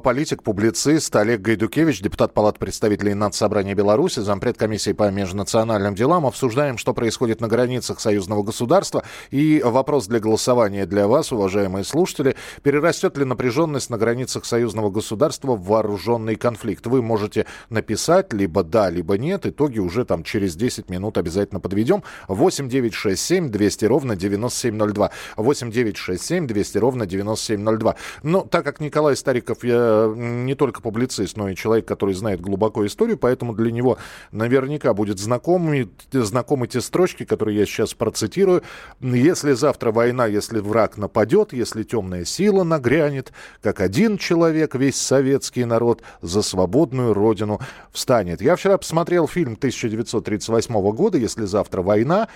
политик, 0.00 0.42
публицист, 0.42 1.16
Олег 1.16 1.40
Гайдукевич, 1.40 2.02
депутат 2.02 2.34
Палаты 2.34 2.58
представителей 2.58 3.14
Нацсобрания 3.14 3.74
Беларуси, 3.74 4.20
зампред 4.20 4.58
комиссии 4.58 4.92
по 4.92 5.10
межнациональным 5.10 5.94
делам. 5.94 6.26
Обсуждаем, 6.26 6.76
что 6.76 6.92
происходит 6.92 7.40
на 7.40 7.48
границах 7.48 8.00
союзного 8.00 8.42
государства. 8.42 9.02
И 9.30 9.62
вопрос 9.64 10.06
для 10.06 10.20
голосования 10.20 10.84
для 10.84 11.08
вас, 11.08 11.32
уважаемые 11.32 11.84
слушатели. 11.84 12.36
Перерастет 12.62 13.16
ли 13.16 13.24
напряженность 13.24 13.88
на 13.88 13.96
границах 13.96 14.44
союзного 14.44 14.90
государства 14.90 15.56
в 15.56 15.64
вооруженный 15.64 16.36
конфликт? 16.36 16.86
Вы 16.86 17.00
можете 17.00 17.46
написать 17.70 18.34
либо 18.34 18.62
да, 18.62 18.90
либо 18.90 19.16
нет. 19.16 19.46
Итоги 19.46 19.78
уже 19.78 20.04
там 20.04 20.22
через 20.22 20.54
10 20.54 20.90
минут 20.90 21.16
обязательно 21.16 21.60
подведем. 21.60 22.02
8 22.28 22.68
9 22.68 22.92
6 22.92 23.22
7 23.22 23.48
200 23.48 23.84
ровно 23.86 24.16
9702. 24.16 25.10
8 25.38 25.70
9 25.70 25.93
967 25.94 26.46
200 26.46 26.78
ровно 26.78 27.06
9702. 27.06 27.96
Но 28.22 28.42
так 28.42 28.64
как 28.64 28.80
Николай 28.80 29.16
Стариков 29.16 29.64
я 29.64 30.12
не 30.14 30.54
только 30.54 30.82
публицист, 30.82 31.36
но 31.36 31.48
и 31.48 31.56
человек, 31.56 31.86
который 31.86 32.14
знает 32.14 32.40
глубоко 32.40 32.86
историю, 32.86 33.18
поэтому 33.18 33.54
для 33.54 33.72
него 33.72 33.98
наверняка 34.32 34.94
будет 34.94 35.18
знакомы, 35.18 35.88
знакомы 36.12 36.66
те 36.66 36.80
строчки, 36.80 37.24
которые 37.24 37.58
я 37.58 37.66
сейчас 37.66 37.94
процитирую. 37.94 38.62
Если 39.00 39.52
завтра 39.52 39.92
война, 39.92 40.26
если 40.26 40.58
враг 40.58 40.96
нападет, 40.96 41.52
если 41.52 41.82
темная 41.82 42.24
сила 42.24 42.64
нагрянет, 42.64 43.32
как 43.62 43.80
один 43.80 44.18
человек, 44.18 44.74
весь 44.74 45.00
советский 45.00 45.64
народ 45.64 46.02
за 46.20 46.42
свободную 46.42 47.14
родину 47.14 47.60
встанет. 47.92 48.42
Я 48.42 48.56
вчера 48.56 48.78
посмотрел 48.78 49.28
фильм 49.28 49.54
1938 49.54 50.92
года 50.92 51.18
«Если 51.18 51.44
завтра 51.44 51.82
война», 51.82 52.28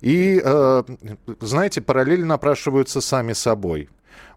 и, 0.00 0.40
э, 0.44 0.82
знаете, 1.40 1.80
параллельно 1.80 2.26
напрашиваются 2.26 3.00
сами 3.06 3.32
собой. 3.32 3.88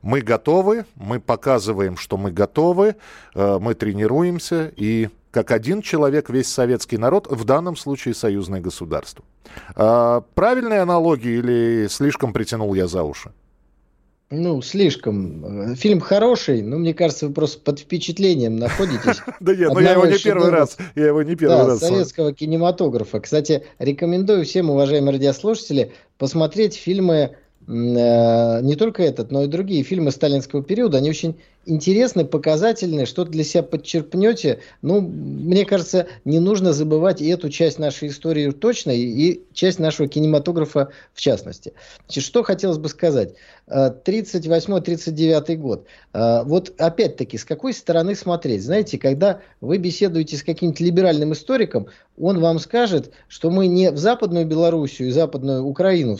Мы 0.01 0.21
готовы, 0.21 0.85
мы 0.95 1.19
показываем, 1.19 1.97
что 1.97 2.15
мы 2.15 2.31
готовы, 2.31 2.95
э, 3.35 3.57
мы 3.59 3.73
тренируемся, 3.73 4.71
и 4.77 5.09
как 5.31 5.51
один 5.51 5.81
человек 5.81 6.29
весь 6.29 6.47
советский 6.47 6.97
народ, 6.97 7.27
в 7.29 7.43
данном 7.43 7.75
случае 7.75 8.13
союзное 8.13 8.61
государство. 8.61 9.25
Э, 9.75 10.21
правильные 10.35 10.79
аналогии 10.79 11.39
или 11.39 11.87
слишком 11.89 12.31
притянул 12.31 12.73
я 12.75 12.87
за 12.87 13.03
уши? 13.03 13.31
Ну, 14.31 14.61
слишком. 14.61 15.75
Фильм 15.75 15.99
хороший, 15.99 16.61
но 16.61 16.77
мне 16.77 16.93
кажется, 16.93 17.27
вы 17.27 17.33
просто 17.33 17.59
под 17.61 17.79
впечатлением 17.79 18.57
находитесь. 18.57 19.17
Да 19.39 19.55
нет, 19.55 19.73
но 19.73 19.79
я 19.79 19.93
его 19.93 20.05
не 20.05 20.19
первый 20.19 20.51
раз. 20.51 20.77
Я 20.95 21.07
его 21.07 21.23
не 21.23 21.35
первый 21.35 21.65
раз. 21.65 21.79
советского 21.79 22.31
кинематографа. 22.31 23.19
Кстати, 23.19 23.63
рекомендую 23.79 24.45
всем, 24.45 24.69
уважаемые 24.69 25.13
радиослушатели, 25.13 25.93
посмотреть 26.19 26.75
фильмы 26.75 27.37
не 27.71 28.75
только 28.75 29.03
этот, 29.03 29.29
но 29.31 29.43
и 29.43 29.47
другие 29.47 29.83
фильмы 29.83 30.09
сталинского 30.11 30.63
периода. 30.63 30.97
Они 30.97 31.09
очень 31.09 31.39
интересны, 31.65 32.25
показательны, 32.25 33.05
что-то 33.05 33.31
для 33.31 33.43
себя 33.43 33.63
подчерпнете. 33.63 34.59
Ну, 34.81 35.01
мне 35.01 35.65
кажется, 35.65 36.07
не 36.25 36.39
нужно 36.39 36.73
забывать 36.73 37.21
и 37.21 37.27
эту 37.27 37.49
часть 37.49 37.79
нашей 37.79 38.09
истории 38.09 38.51
точно, 38.51 38.91
и 38.91 39.41
часть 39.53 39.79
нашего 39.79 40.07
кинематографа 40.07 40.89
в 41.13 41.21
частности. 41.21 41.73
Значит, 42.05 42.23
что 42.23 42.43
хотелось 42.43 42.77
бы 42.77 42.89
сказать. 42.89 43.35
38-39 43.67 45.43
э, 45.47 45.55
год. 45.55 45.85
Э, 46.13 46.43
вот 46.43 46.73
опять-таки, 46.77 47.37
с 47.37 47.45
какой 47.45 47.73
стороны 47.73 48.15
смотреть? 48.15 48.63
Знаете, 48.63 48.97
когда 48.97 49.41
вы 49.61 49.77
беседуете 49.77 50.37
с 50.37 50.43
каким-то 50.43 50.83
либеральным 50.83 51.33
историком, 51.33 51.87
он 52.17 52.39
вам 52.39 52.59
скажет, 52.59 53.11
что 53.27 53.49
мы 53.49 53.67
не 53.67 53.91
в 53.91 53.97
Западную 53.97 54.45
Белоруссию 54.45 55.09
и 55.09 55.11
Западную 55.11 55.63
Украину 55.63 56.17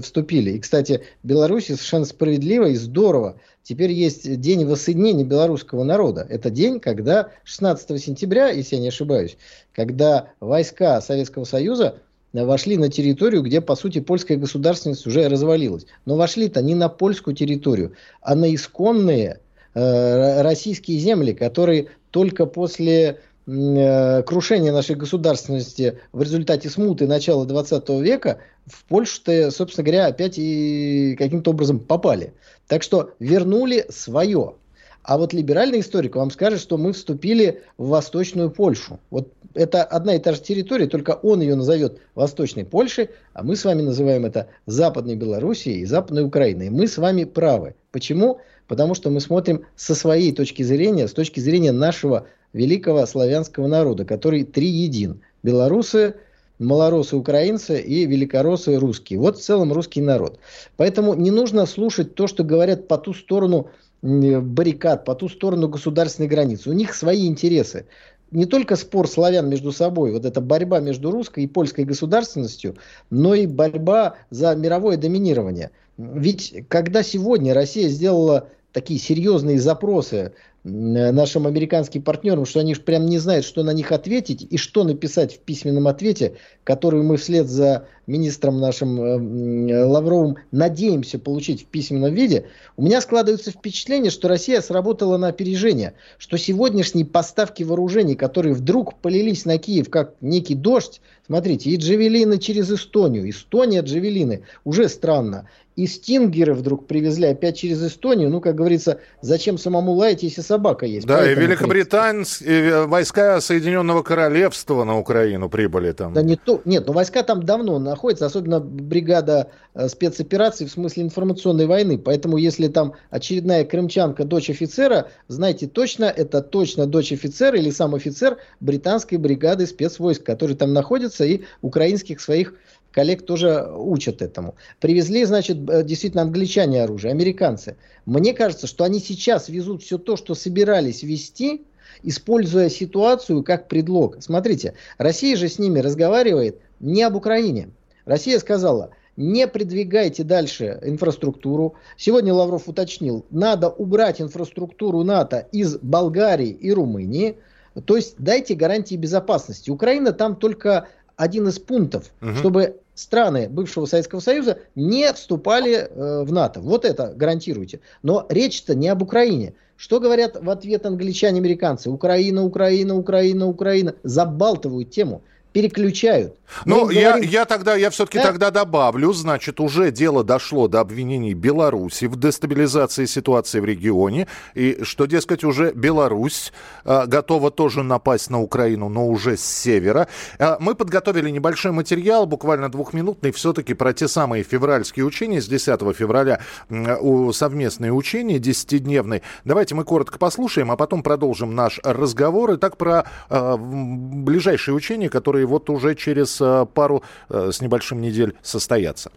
вступили. 0.00 0.52
И, 0.52 0.58
кстати, 0.60 1.02
Белоруссия 1.22 1.74
совершенно 1.74 2.04
справедливо 2.04 2.66
и 2.66 2.76
здорово 2.76 3.36
теперь 3.62 3.92
есть 3.92 4.40
день 4.40 4.64
воссоединения 4.82 5.24
белорусского 5.24 5.84
народа. 5.84 6.26
Это 6.28 6.50
день, 6.50 6.80
когда 6.80 7.28
16 7.44 8.02
сентября, 8.02 8.48
если 8.48 8.76
я 8.76 8.82
не 8.82 8.88
ошибаюсь, 8.88 9.36
когда 9.72 10.30
войска 10.40 11.00
Советского 11.00 11.44
Союза 11.44 11.96
вошли 12.32 12.76
на 12.76 12.88
территорию, 12.88 13.42
где, 13.42 13.60
по 13.60 13.76
сути, 13.76 14.00
польская 14.00 14.36
государственность 14.36 15.06
уже 15.06 15.28
развалилась. 15.28 15.86
Но 16.04 16.16
вошли-то 16.16 16.62
не 16.62 16.74
на 16.74 16.88
польскую 16.88 17.36
территорию, 17.36 17.92
а 18.20 18.34
на 18.34 18.52
исконные 18.52 19.40
э, 19.74 20.42
российские 20.42 20.98
земли, 20.98 21.32
которые 21.32 21.88
только 22.10 22.46
после 22.46 23.20
э, 23.46 24.22
крушения 24.22 24.72
нашей 24.72 24.96
государственности 24.96 26.00
в 26.12 26.22
результате 26.22 26.70
смуты 26.70 27.06
начала 27.06 27.44
20 27.44 27.88
века 28.00 28.38
в 28.66 28.84
Польшу-то, 28.86 29.50
собственно 29.50 29.84
говоря, 29.84 30.06
опять 30.06 30.38
и 30.38 31.14
каким-то 31.16 31.50
образом 31.50 31.78
попали. 31.78 32.32
Так 32.66 32.82
что 32.82 33.10
вернули 33.20 33.84
свое. 33.90 34.54
А 35.02 35.18
вот 35.18 35.32
либеральный 35.32 35.80
историк 35.80 36.14
вам 36.14 36.30
скажет, 36.30 36.60
что 36.60 36.78
мы 36.78 36.92
вступили 36.92 37.62
в 37.76 37.88
Восточную 37.88 38.50
Польшу. 38.50 39.00
Вот 39.10 39.32
это 39.54 39.82
одна 39.82 40.14
и 40.14 40.18
та 40.18 40.32
же 40.32 40.40
территория, 40.40 40.86
только 40.86 41.10
он 41.22 41.40
ее 41.40 41.56
назовет 41.56 41.98
Восточной 42.14 42.64
Польшей, 42.64 43.10
а 43.34 43.42
мы 43.42 43.56
с 43.56 43.64
вами 43.64 43.82
называем 43.82 44.24
это 44.24 44.48
Западной 44.66 45.16
Белоруссией 45.16 45.80
и 45.80 45.86
Западной 45.86 46.24
Украиной. 46.24 46.70
Мы 46.70 46.86
с 46.86 46.98
вами 46.98 47.24
правы. 47.24 47.74
Почему? 47.90 48.40
Потому 48.68 48.94
что 48.94 49.10
мы 49.10 49.20
смотрим 49.20 49.64
со 49.76 49.94
своей 49.94 50.32
точки 50.32 50.62
зрения, 50.62 51.08
с 51.08 51.12
точки 51.12 51.40
зрения 51.40 51.72
нашего 51.72 52.26
великого 52.52 53.04
славянского 53.06 53.66
народа, 53.66 54.04
который 54.04 54.44
триедин. 54.44 55.20
Белорусы, 55.42 56.14
малоросы 56.60 57.16
украинцы 57.16 57.80
и 57.80 58.06
великоросы 58.06 58.78
русские. 58.78 59.18
Вот 59.18 59.38
в 59.38 59.42
целом 59.42 59.72
русский 59.72 60.00
народ. 60.00 60.38
Поэтому 60.76 61.14
не 61.14 61.32
нужно 61.32 61.66
слушать 61.66 62.14
то, 62.14 62.28
что 62.28 62.44
говорят 62.44 62.86
по 62.86 62.98
ту 62.98 63.12
сторону 63.14 63.68
баррикад, 64.02 65.04
по 65.04 65.14
ту 65.14 65.28
сторону 65.28 65.68
государственной 65.68 66.28
границы. 66.28 66.70
У 66.70 66.72
них 66.72 66.94
свои 66.94 67.26
интересы. 67.26 67.86
Не 68.30 68.46
только 68.46 68.76
спор 68.76 69.08
славян 69.08 69.48
между 69.48 69.72
собой, 69.72 70.12
вот 70.12 70.24
эта 70.24 70.40
борьба 70.40 70.80
между 70.80 71.10
русской 71.10 71.44
и 71.44 71.46
польской 71.46 71.84
государственностью, 71.84 72.76
но 73.10 73.34
и 73.34 73.46
борьба 73.46 74.14
за 74.30 74.54
мировое 74.54 74.96
доминирование. 74.96 75.70
Ведь 75.98 76.64
когда 76.68 77.02
сегодня 77.02 77.52
Россия 77.52 77.88
сделала 77.88 78.48
такие 78.72 78.98
серьезные 78.98 79.60
запросы 79.60 80.32
нашим 80.64 81.48
американским 81.48 82.02
партнерам, 82.02 82.46
что 82.46 82.60
они 82.60 82.74
прям 82.74 83.06
не 83.06 83.18
знают, 83.18 83.44
что 83.44 83.64
на 83.64 83.72
них 83.72 83.90
ответить 83.90 84.46
и 84.48 84.56
что 84.56 84.84
написать 84.84 85.34
в 85.34 85.38
письменном 85.40 85.88
ответе, 85.88 86.36
который 86.62 87.02
мы 87.02 87.16
вслед 87.16 87.48
за 87.48 87.88
министром 88.06 88.60
нашим 88.60 89.00
э, 89.00 89.84
Лавровым 89.84 90.36
надеемся 90.52 91.18
получить 91.18 91.62
в 91.62 91.66
письменном 91.66 92.14
виде, 92.14 92.46
у 92.76 92.82
меня 92.82 93.00
складывается 93.00 93.50
впечатление, 93.50 94.10
что 94.10 94.28
Россия 94.28 94.60
сработала 94.60 95.16
на 95.16 95.28
опережение, 95.28 95.94
что 96.18 96.36
сегодняшние 96.36 97.06
поставки 97.06 97.64
вооружений, 97.64 98.14
которые 98.14 98.54
вдруг 98.54 98.94
полились 98.98 99.44
на 99.44 99.58
Киев 99.58 99.90
как 99.90 100.14
некий 100.20 100.54
дождь, 100.54 101.00
смотрите, 101.26 101.70
и 101.70 101.76
джавелины 101.76 102.38
через 102.38 102.70
Эстонию, 102.70 103.28
Эстония 103.28 103.80
джавелины, 103.80 104.42
уже 104.64 104.88
странно, 104.88 105.48
и 105.74 105.86
стингеры 105.86 106.54
вдруг 106.54 106.86
привезли 106.86 107.28
опять 107.28 107.56
через 107.56 107.82
Эстонию. 107.82 108.28
Ну, 108.28 108.40
как 108.40 108.54
говорится, 108.54 109.00
зачем 109.22 109.56
самому 109.56 109.92
лаять, 109.92 110.22
если 110.22 110.42
собака 110.42 110.84
есть? 110.84 111.06
Да, 111.06 111.18
Поэтому 111.18 111.44
и 111.44 111.46
Великобританские 111.46 112.86
войска 112.86 113.40
Соединенного 113.40 114.02
Королевства 114.02 114.84
на 114.84 114.98
Украину 114.98 115.48
прибыли 115.48 115.92
там. 115.92 116.12
Да 116.12 116.22
не 116.22 116.36
то, 116.36 116.60
нет, 116.64 116.86
но 116.86 116.92
войска 116.92 117.22
там 117.22 117.42
давно 117.42 117.78
находятся, 117.78 118.26
особенно 118.26 118.60
бригада 118.60 119.48
э, 119.74 119.88
спецопераций 119.88 120.66
в 120.66 120.70
смысле 120.70 121.04
информационной 121.04 121.66
войны. 121.66 121.96
Поэтому, 121.96 122.36
если 122.36 122.68
там 122.68 122.94
очередная 123.10 123.64
крымчанка, 123.64 124.24
дочь 124.24 124.50
офицера, 124.50 125.08
знаете 125.28 125.66
точно, 125.66 126.04
это 126.04 126.42
точно 126.42 126.86
дочь 126.86 127.12
офицера 127.12 127.56
или 127.56 127.70
сам 127.70 127.94
офицер 127.94 128.36
британской 128.60 129.16
бригады 129.16 129.66
спецвойск, 129.66 130.22
который 130.22 130.54
там 130.54 130.72
находится, 130.74 131.24
и 131.24 131.42
украинских 131.62 132.20
своих 132.20 132.54
коллег 132.92 133.26
тоже 133.26 133.68
учат 133.74 134.22
этому. 134.22 134.54
Привезли, 134.80 135.24
значит, 135.24 135.58
э, 135.68 135.82
действительно 135.82 136.22
англичане 136.22 136.84
оружие, 136.84 137.10
американцы. 137.10 137.76
Мне 138.06 138.34
кажется, 138.34 138.66
что 138.66 138.84
они 138.84 139.00
сейчас 139.00 139.48
везут 139.48 139.82
все 139.82 139.98
то, 139.98 140.16
что 140.16 140.34
собирались 140.34 141.02
вести, 141.02 141.64
используя 142.02 142.68
ситуацию 142.68 143.42
как 143.42 143.68
предлог. 143.68 144.18
Смотрите, 144.20 144.74
Россия 144.98 145.36
же 145.36 145.48
с 145.48 145.58
ними 145.58 145.80
разговаривает 145.80 146.60
не 146.80 147.02
об 147.02 147.16
Украине. 147.16 147.70
Россия 148.04 148.38
сказала, 148.38 148.90
не 149.16 149.46
продвигайте 149.46 150.24
дальше 150.24 150.78
инфраструктуру. 150.82 151.74
Сегодня 151.96 152.32
Лавров 152.32 152.68
уточнил, 152.68 153.24
надо 153.30 153.68
убрать 153.68 154.20
инфраструктуру 154.20 155.02
НАТО 155.02 155.46
из 155.52 155.76
Болгарии 155.78 156.48
и 156.48 156.72
Румынии. 156.72 157.38
То 157.84 157.96
есть 157.96 158.16
дайте 158.18 158.54
гарантии 158.54 158.96
безопасности. 158.96 159.70
Украина 159.70 160.12
там 160.12 160.36
только 160.36 160.88
один 161.16 161.48
из 161.48 161.58
пунктов, 161.58 162.10
угу. 162.20 162.34
чтобы 162.34 162.80
страны 162.94 163.48
бывшего 163.48 163.86
Советского 163.86 164.20
Союза 164.20 164.58
не 164.74 165.12
вступали 165.12 165.74
э, 165.74 166.22
в 166.24 166.32
НАТО. 166.32 166.60
Вот 166.60 166.84
это 166.84 167.12
гарантируйте. 167.14 167.80
Но 168.02 168.26
речь-то 168.28 168.74
не 168.74 168.88
об 168.88 169.02
Украине. 169.02 169.54
Что 169.76 169.98
говорят 169.98 170.36
в 170.40 170.48
ответ 170.50 170.86
англичане, 170.86 171.40
американцы? 171.40 171.90
Украина, 171.90 172.44
Украина, 172.44 172.96
Украина, 172.96 173.48
Украина. 173.48 173.94
Забалтывают 174.02 174.90
тему 174.90 175.22
переключают. 175.52 176.36
Ну, 176.64 176.90
я, 176.90 177.12
говорим... 177.12 177.30
я 177.30 177.44
тогда, 177.44 177.74
я 177.74 177.90
все-таки 177.90 178.18
да? 178.18 178.24
тогда 178.24 178.50
добавлю, 178.50 179.12
значит, 179.12 179.60
уже 179.60 179.90
дело 179.90 180.24
дошло 180.24 180.68
до 180.68 180.80
обвинений 180.80 181.34
Беларуси 181.34 182.06
в 182.06 182.16
дестабилизации 182.18 183.06
ситуации 183.06 183.60
в 183.60 183.64
регионе, 183.64 184.28
и 184.54 184.80
что, 184.82 185.06
дескать, 185.06 185.44
уже 185.44 185.72
Беларусь 185.72 186.52
э, 186.84 187.06
готова 187.06 187.50
тоже 187.50 187.82
напасть 187.82 188.30
на 188.30 188.40
Украину, 188.40 188.88
но 188.88 189.08
уже 189.08 189.36
с 189.36 189.44
севера. 189.44 190.08
Э, 190.38 190.56
мы 190.60 190.74
подготовили 190.74 191.30
небольшой 191.30 191.72
материал, 191.72 192.26
буквально 192.26 192.70
двухминутный, 192.70 193.32
все-таки 193.32 193.74
про 193.74 193.92
те 193.92 194.08
самые 194.08 194.42
февральские 194.44 195.04
учения 195.04 195.40
с 195.40 195.48
10 195.48 195.94
февраля, 195.94 196.40
э, 196.68 197.30
совместные 197.32 197.92
учения, 197.92 198.38
десятидневные. 198.38 199.22
Давайте 199.44 199.74
мы 199.74 199.84
коротко 199.84 200.18
послушаем, 200.18 200.70
а 200.70 200.76
потом 200.76 201.02
продолжим 201.02 201.54
наш 201.54 201.80
разговор. 201.82 202.52
И 202.52 202.56
так 202.56 202.76
про 202.76 203.04
э, 203.28 203.56
ближайшие 203.58 204.74
учения, 204.74 205.08
которые 205.08 205.32
которые 205.32 205.46
вот 205.46 205.70
уже 205.70 205.94
через 205.94 206.41
э, 206.42 206.66
пару 206.74 207.02
э, 207.28 207.50
с 207.52 207.60
небольшим 207.60 208.00
недель 208.00 208.34
состоятся. 208.42 209.10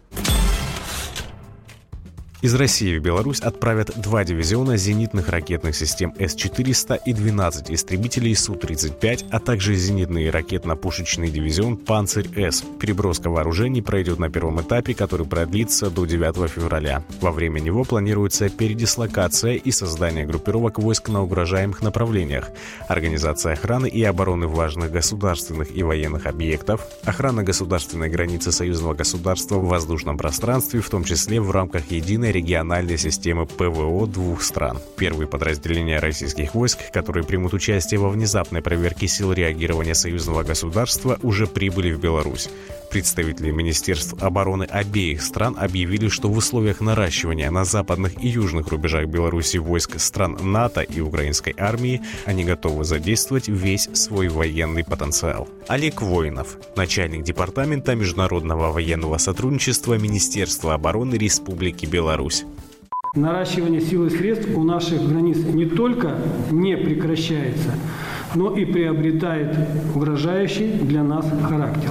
Из 2.42 2.54
России 2.54 2.98
в 2.98 3.02
Беларусь 3.02 3.40
отправят 3.40 3.98
два 3.98 4.22
дивизиона 4.22 4.76
зенитных 4.76 5.30
ракетных 5.30 5.74
систем 5.74 6.12
С-400 6.18 7.00
и 7.06 7.14
12 7.14 7.70
истребителей 7.70 8.36
Су-35, 8.36 9.28
а 9.30 9.40
также 9.40 9.74
зенитный 9.74 10.28
ракетно-пушечный 10.28 11.30
дивизион 11.30 11.78
«Панцирь-С». 11.78 12.62
Переброска 12.78 13.30
вооружений 13.30 13.80
пройдет 13.80 14.18
на 14.18 14.28
первом 14.28 14.60
этапе, 14.60 14.92
который 14.92 15.26
продлится 15.26 15.88
до 15.88 16.04
9 16.04 16.50
февраля. 16.50 17.02
Во 17.22 17.32
время 17.32 17.58
него 17.58 17.84
планируется 17.84 18.50
передислокация 18.50 19.54
и 19.54 19.70
создание 19.70 20.26
группировок 20.26 20.78
войск 20.78 21.08
на 21.08 21.22
угрожаемых 21.22 21.80
направлениях, 21.80 22.50
организация 22.86 23.54
охраны 23.54 23.88
и 23.88 24.04
обороны 24.04 24.46
важных 24.46 24.92
государственных 24.92 25.74
и 25.74 25.82
военных 25.82 26.26
объектов, 26.26 26.86
охрана 27.02 27.42
государственной 27.42 28.10
границы 28.10 28.52
союзного 28.52 28.92
государства 28.92 29.56
в 29.56 29.68
воздушном 29.68 30.18
пространстве, 30.18 30.82
в 30.82 30.90
том 30.90 31.02
числе 31.02 31.40
в 31.40 31.50
рамках 31.50 31.90
единой 31.90 32.25
единой 32.26 32.32
региональной 32.32 32.98
системы 32.98 33.46
ПВО 33.46 34.06
двух 34.06 34.42
стран. 34.42 34.78
Первые 34.96 35.26
подразделения 35.26 35.98
российских 35.98 36.54
войск, 36.54 36.78
которые 36.92 37.24
примут 37.24 37.54
участие 37.54 38.00
во 38.00 38.08
внезапной 38.08 38.62
проверке 38.62 39.08
сил 39.08 39.32
реагирования 39.32 39.94
союзного 39.94 40.42
государства, 40.42 41.18
уже 41.22 41.46
прибыли 41.46 41.92
в 41.92 42.00
Беларусь. 42.00 42.48
Представители 42.96 43.50
Министерств 43.50 44.14
обороны 44.22 44.64
обеих 44.64 45.20
стран 45.20 45.54
объявили, 45.60 46.08
что 46.08 46.30
в 46.30 46.38
условиях 46.38 46.80
наращивания 46.80 47.50
на 47.50 47.66
западных 47.66 48.24
и 48.24 48.28
южных 48.28 48.68
рубежах 48.68 49.04
Беларуси 49.04 49.58
войск 49.58 50.00
стран 50.00 50.38
НАТО 50.40 50.80
и 50.80 51.02
украинской 51.02 51.54
армии 51.58 52.00
они 52.24 52.42
готовы 52.42 52.84
задействовать 52.84 53.48
весь 53.48 53.90
свой 53.92 54.28
военный 54.28 54.82
потенциал. 54.82 55.46
Олег 55.68 56.00
Воинов, 56.00 56.56
начальник 56.74 57.22
Департамента 57.22 57.94
международного 57.94 58.72
военного 58.72 59.18
сотрудничества 59.18 59.98
Министерства 59.98 60.72
обороны 60.72 61.16
Республики 61.16 61.84
Беларусь. 61.84 62.46
Наращивание 63.14 63.82
сил 63.82 64.06
и 64.06 64.10
средств 64.10 64.48
у 64.56 64.62
наших 64.64 65.06
границ 65.06 65.36
не 65.36 65.66
только 65.66 66.18
не 66.50 66.78
прекращается, 66.78 67.74
но 68.34 68.56
и 68.56 68.64
приобретает 68.64 69.54
угрожающий 69.94 70.72
для 70.72 71.02
нас 71.02 71.26
характер. 71.46 71.90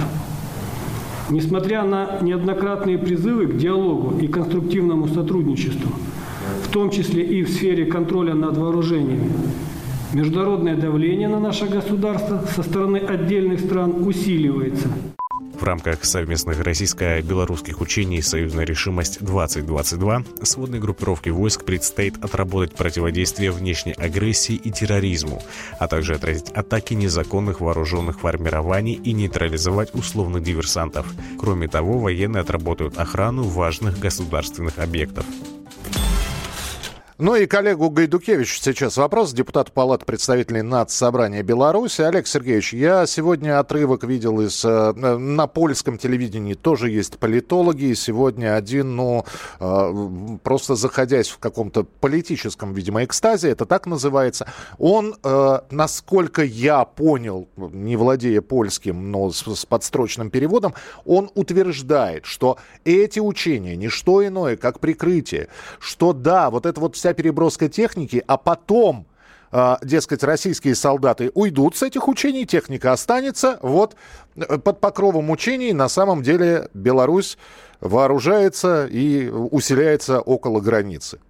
Несмотря 1.28 1.82
на 1.82 2.20
неоднократные 2.22 2.98
призывы 2.98 3.46
к 3.48 3.56
диалогу 3.56 4.18
и 4.18 4.28
конструктивному 4.28 5.08
сотрудничеству, 5.08 5.90
в 6.62 6.68
том 6.70 6.90
числе 6.90 7.24
и 7.24 7.42
в 7.42 7.50
сфере 7.50 7.86
контроля 7.86 8.34
над 8.34 8.56
вооружениями, 8.56 9.32
международное 10.12 10.76
давление 10.76 11.28
на 11.28 11.40
наше 11.40 11.66
государство 11.66 12.44
со 12.54 12.62
стороны 12.62 12.98
отдельных 12.98 13.60
стран 13.60 14.06
усиливается. 14.06 14.88
В 15.58 15.64
рамках 15.64 16.04
совместных 16.04 16.60
российско-белорусских 16.60 17.80
учений 17.80 18.20
«Союзная 18.20 18.66
решимость-2022» 18.66 20.44
сводной 20.44 20.78
группировке 20.78 21.30
войск 21.30 21.64
предстоит 21.64 22.22
отработать 22.22 22.74
противодействие 22.74 23.50
внешней 23.50 23.94
агрессии 23.94 24.54
и 24.54 24.70
терроризму, 24.70 25.42
а 25.78 25.88
также 25.88 26.14
отразить 26.14 26.50
атаки 26.50 26.92
незаконных 26.92 27.62
вооруженных 27.62 28.20
формирований 28.20 28.94
и 28.94 29.12
нейтрализовать 29.14 29.94
условных 29.94 30.42
диверсантов. 30.42 31.06
Кроме 31.38 31.68
того, 31.68 31.98
военные 31.98 32.42
отработают 32.42 32.98
охрану 32.98 33.44
важных 33.44 33.98
государственных 33.98 34.78
объектов. 34.78 35.24
Ну 37.18 37.34
и 37.34 37.46
коллегу 37.46 37.88
Гайдукевичу 37.88 38.60
сейчас 38.60 38.98
вопрос. 38.98 39.32
Депутат 39.32 39.72
Палаты 39.72 40.04
представителей 40.04 40.60
Нацсобрания 40.60 41.42
Беларуси. 41.42 42.02
Олег 42.02 42.26
Сергеевич, 42.26 42.74
я 42.74 43.06
сегодня 43.06 43.58
отрывок 43.58 44.04
видел 44.04 44.42
из... 44.42 44.62
Э, 44.62 44.92
на 44.92 45.46
польском 45.46 45.96
телевидении 45.96 46.52
тоже 46.52 46.90
есть 46.90 47.18
политологи. 47.18 47.84
И 47.84 47.94
сегодня 47.94 48.54
один, 48.54 48.96
ну, 48.96 49.24
э, 49.60 50.38
просто 50.42 50.74
заходясь 50.74 51.30
в 51.30 51.38
каком-то 51.38 51.84
политическом, 51.84 52.74
видимо, 52.74 53.02
экстазе, 53.02 53.48
это 53.48 53.64
так 53.64 53.86
называется, 53.86 54.46
он, 54.76 55.14
э, 55.24 55.60
насколько 55.70 56.44
я 56.44 56.84
понял, 56.84 57.48
не 57.56 57.96
владея 57.96 58.42
польским, 58.42 59.10
но 59.10 59.32
с, 59.32 59.64
подстрочным 59.64 60.28
переводом, 60.28 60.74
он 61.06 61.30
утверждает, 61.34 62.26
что 62.26 62.58
эти 62.84 63.20
учения 63.20 63.74
не 63.74 63.88
что 63.88 64.22
иное, 64.26 64.58
как 64.58 64.80
прикрытие, 64.80 65.48
что 65.78 66.12
да, 66.12 66.50
вот 66.50 66.66
это 66.66 66.78
вот 66.78 66.94
вся 66.94 67.05
вся 67.06 67.14
переброска 67.14 67.68
техники, 67.68 68.24
а 68.26 68.36
потом 68.36 69.06
э, 69.52 69.76
дескать, 69.82 70.24
российские 70.24 70.74
солдаты 70.74 71.30
уйдут 71.34 71.76
с 71.76 71.84
этих 71.84 72.08
учений, 72.08 72.46
техника 72.46 72.90
останется. 72.90 73.60
Вот 73.62 73.94
э, 74.34 74.58
под 74.58 74.80
покровом 74.80 75.30
учений 75.30 75.72
на 75.72 75.88
самом 75.88 76.24
деле 76.24 76.68
Беларусь 76.74 77.38
вооружается 77.80 78.88
и 78.90 79.28
усиляется 79.28 80.20
около 80.20 80.60
границы. 80.60 81.20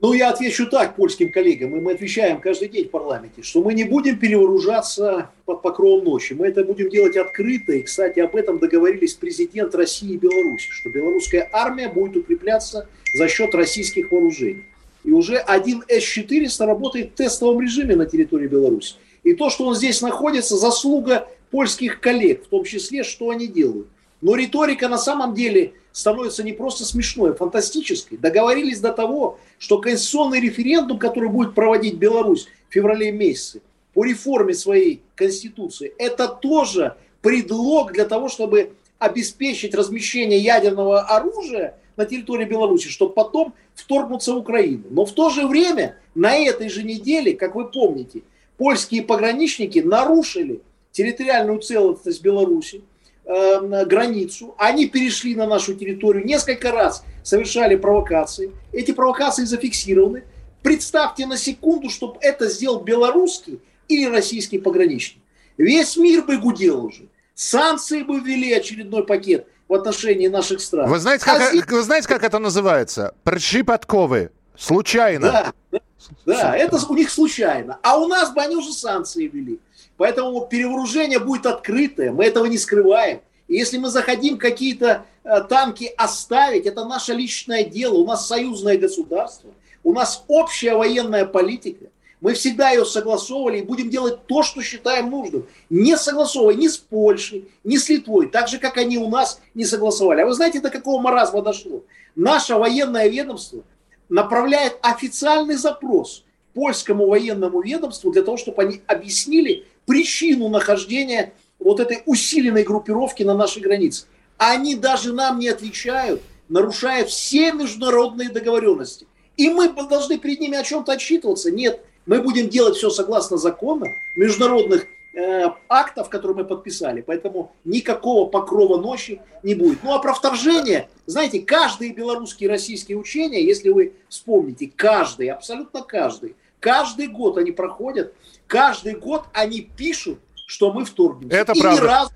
Ну, 0.00 0.12
я 0.12 0.30
отвечу 0.30 0.66
так 0.66 0.96
польским 0.96 1.30
коллегам, 1.30 1.76
и 1.76 1.80
мы 1.80 1.92
отвечаем 1.92 2.40
каждый 2.40 2.68
день 2.68 2.86
в 2.86 2.90
парламенте, 2.90 3.42
что 3.42 3.62
мы 3.62 3.74
не 3.74 3.84
будем 3.84 4.18
перевооружаться 4.18 5.30
под 5.46 5.62
покровом 5.62 6.04
ночи. 6.04 6.34
Мы 6.34 6.48
это 6.48 6.64
будем 6.64 6.90
делать 6.90 7.16
открыто. 7.16 7.72
И, 7.72 7.82
кстати, 7.82 8.18
об 8.20 8.36
этом 8.36 8.58
договорились 8.58 9.14
президент 9.14 9.74
России 9.74 10.14
и 10.14 10.16
Беларуси, 10.18 10.68
что 10.70 10.90
белорусская 10.90 11.48
армия 11.52 11.88
будет 11.88 12.16
укрепляться 12.16 12.88
за 13.14 13.28
счет 13.28 13.54
российских 13.54 14.10
вооружений. 14.10 14.64
и 15.04 15.12
уже 15.12 15.36
один 15.36 15.84
С-400 15.88 16.66
работает 16.66 17.12
в 17.12 17.14
тестовом 17.14 17.60
режиме 17.60 17.94
на 17.94 18.06
территории 18.06 18.48
Беларуси. 18.48 18.96
И 19.22 19.34
то, 19.34 19.48
что 19.48 19.66
он 19.66 19.74
здесь 19.74 20.02
находится, 20.02 20.56
заслуга 20.56 21.28
польских 21.50 22.00
коллег, 22.00 22.44
в 22.44 22.48
том 22.48 22.64
числе, 22.64 23.04
что 23.04 23.30
они 23.30 23.46
делают. 23.46 23.86
Но 24.20 24.34
риторика 24.34 24.88
на 24.88 24.98
самом 24.98 25.34
деле 25.34 25.74
становится 25.94 26.42
не 26.42 26.52
просто 26.52 26.84
смешной, 26.84 27.30
а 27.30 27.34
фантастической. 27.34 28.18
Договорились 28.18 28.80
до 28.80 28.92
того, 28.92 29.38
что 29.58 29.78
конституционный 29.78 30.40
референдум, 30.40 30.98
который 30.98 31.28
будет 31.28 31.54
проводить 31.54 31.94
Беларусь 31.94 32.48
в 32.68 32.74
феврале 32.74 33.12
месяце 33.12 33.62
по 33.94 34.04
реформе 34.04 34.54
своей 34.54 35.02
конституции, 35.14 35.94
это 35.96 36.26
тоже 36.26 36.96
предлог 37.22 37.92
для 37.92 38.06
того, 38.06 38.28
чтобы 38.28 38.72
обеспечить 38.98 39.72
размещение 39.72 40.40
ядерного 40.40 41.02
оружия 41.02 41.78
на 41.96 42.06
территории 42.06 42.44
Беларуси, 42.44 42.88
чтобы 42.88 43.14
потом 43.14 43.54
вторгнуться 43.76 44.32
в 44.32 44.38
Украину. 44.38 44.82
Но 44.90 45.06
в 45.06 45.12
то 45.12 45.30
же 45.30 45.46
время 45.46 45.96
на 46.16 46.36
этой 46.36 46.70
же 46.70 46.82
неделе, 46.82 47.34
как 47.34 47.54
вы 47.54 47.70
помните, 47.70 48.22
польские 48.56 49.02
пограничники 49.02 49.78
нарушили 49.78 50.60
территориальную 50.90 51.60
целостность 51.60 52.20
Беларуси, 52.20 52.82
э, 53.24 53.84
границу. 53.86 54.54
Они 54.58 54.86
перешли 54.86 55.34
на 55.34 55.46
нашу 55.46 55.74
территорию, 55.74 56.24
несколько 56.24 56.72
раз 56.72 57.04
совершали 57.22 57.76
провокации. 57.76 58.52
Эти 58.72 58.92
провокации 58.92 59.44
зафиксированы. 59.44 60.24
Представьте 60.62 61.26
на 61.26 61.36
секунду, 61.36 61.90
чтобы 61.90 62.16
это 62.20 62.48
сделал 62.48 62.80
белорусский 62.80 63.60
или 63.88 64.06
российский 64.06 64.58
пограничник. 64.58 65.22
Весь 65.58 65.96
мир 65.96 66.22
бы 66.22 66.38
гудел 66.38 66.86
уже. 66.86 67.08
Санкции 67.34 68.02
бы 68.02 68.20
ввели 68.20 68.52
очередной 68.52 69.04
пакет 69.04 69.46
в 69.68 69.74
отношении 69.74 70.28
наших 70.28 70.60
стран. 70.60 70.88
Вы 70.88 70.98
знаете, 70.98 71.24
как, 71.24 71.40
а 71.40 71.48
здесь... 71.50 71.66
вы 71.66 71.82
знаете, 71.82 72.08
как 72.08 72.22
это 72.22 72.38
называется? 72.38 73.14
Пришибатковы. 73.24 74.30
Случайно. 74.56 75.52
Да, 75.70 75.80
да, 76.26 76.56
это 76.56 76.78
у 76.88 76.94
них 76.94 77.10
случайно. 77.10 77.78
А 77.82 77.98
у 77.98 78.06
нас 78.06 78.32
бы 78.32 78.40
они 78.40 78.56
уже 78.56 78.72
санкции 78.72 79.26
ввели. 79.26 79.58
Поэтому 79.96 80.46
перевооружение 80.46 81.18
будет 81.18 81.46
открытое, 81.46 82.12
мы 82.12 82.24
этого 82.24 82.46
не 82.46 82.58
скрываем. 82.58 83.20
И 83.46 83.54
если 83.54 83.78
мы 83.78 83.88
захотим 83.88 84.38
какие-то 84.38 85.04
э, 85.22 85.42
танки 85.42 85.92
оставить, 85.96 86.66
это 86.66 86.84
наше 86.84 87.12
личное 87.12 87.62
дело, 87.64 87.94
у 87.94 88.06
нас 88.06 88.26
союзное 88.26 88.76
государство, 88.78 89.50
у 89.82 89.92
нас 89.92 90.24
общая 90.28 90.74
военная 90.74 91.26
политика. 91.26 91.86
Мы 92.20 92.32
всегда 92.32 92.70
ее 92.70 92.86
согласовывали 92.86 93.58
и 93.58 93.62
будем 93.62 93.90
делать 93.90 94.26
то, 94.26 94.42
что 94.42 94.62
считаем 94.62 95.10
нужным. 95.10 95.46
Не 95.68 95.98
согласовывая 95.98 96.54
ни 96.54 96.68
с 96.68 96.78
Польшей, 96.78 97.50
ни 97.64 97.76
с 97.76 97.90
Литвой, 97.90 98.28
так 98.28 98.48
же, 98.48 98.58
как 98.58 98.78
они 98.78 98.96
у 98.96 99.10
нас 99.10 99.40
не 99.52 99.66
согласовали. 99.66 100.22
А 100.22 100.26
вы 100.26 100.32
знаете, 100.32 100.60
до 100.60 100.70
какого 100.70 101.02
маразма 101.02 101.42
дошло? 101.42 101.82
Наше 102.16 102.54
военное 102.54 103.08
ведомство 103.08 103.62
направляет 104.08 104.78
официальный 104.80 105.56
запрос 105.56 106.24
польскому 106.54 107.08
военному 107.08 107.60
ведомству 107.60 108.10
для 108.10 108.22
того, 108.22 108.38
чтобы 108.38 108.62
они 108.62 108.80
объяснили 108.86 109.66
причину 109.86 110.48
нахождения 110.48 111.32
вот 111.58 111.80
этой 111.80 112.02
усиленной 112.06 112.62
группировки 112.62 113.22
на 113.22 113.34
нашей 113.34 113.62
границе. 113.62 114.06
Они 114.36 114.74
даже 114.74 115.12
нам 115.12 115.38
не 115.38 115.48
отвечают, 115.48 116.20
нарушая 116.48 117.04
все 117.04 117.52
международные 117.52 118.28
договоренности. 118.28 119.06
И 119.36 119.48
мы 119.48 119.68
должны 119.68 120.18
перед 120.18 120.40
ними 120.40 120.56
о 120.56 120.62
чем-то 120.62 120.92
отчитываться. 120.92 121.50
Нет, 121.50 121.80
мы 122.06 122.20
будем 122.20 122.48
делать 122.48 122.76
все 122.76 122.90
согласно 122.90 123.36
закону, 123.36 123.86
международных 124.14 124.86
э, 125.14 125.46
актов, 125.68 126.08
которые 126.08 126.38
мы 126.38 126.44
подписали. 126.44 127.00
Поэтому 127.00 127.52
никакого 127.64 128.28
покрова 128.28 128.78
ночи 128.80 129.20
не 129.42 129.54
будет. 129.54 129.82
Ну 129.82 129.92
а 129.92 129.98
про 129.98 130.12
вторжение, 130.12 130.88
знаете, 131.06 131.40
каждые 131.40 131.92
белорусские 131.92 132.48
и 132.48 132.50
российские 132.50 132.98
учения, 132.98 133.42
если 133.42 133.70
вы 133.70 133.94
вспомните, 134.08 134.70
каждый, 134.74 135.28
абсолютно 135.28 135.82
каждый, 135.82 136.36
каждый 136.60 137.08
год 137.08 137.38
они 137.38 137.52
проходят, 137.52 138.14
каждый 138.46 138.94
год 138.94 139.24
они 139.32 139.62
пишут, 139.62 140.18
что 140.46 140.72
мы 140.72 140.84
вторгнемся. 140.84 141.36
Это 141.36 141.52
и 141.52 141.60
правда. 141.60 141.82
Ни 141.82 141.86
разу 141.86 142.10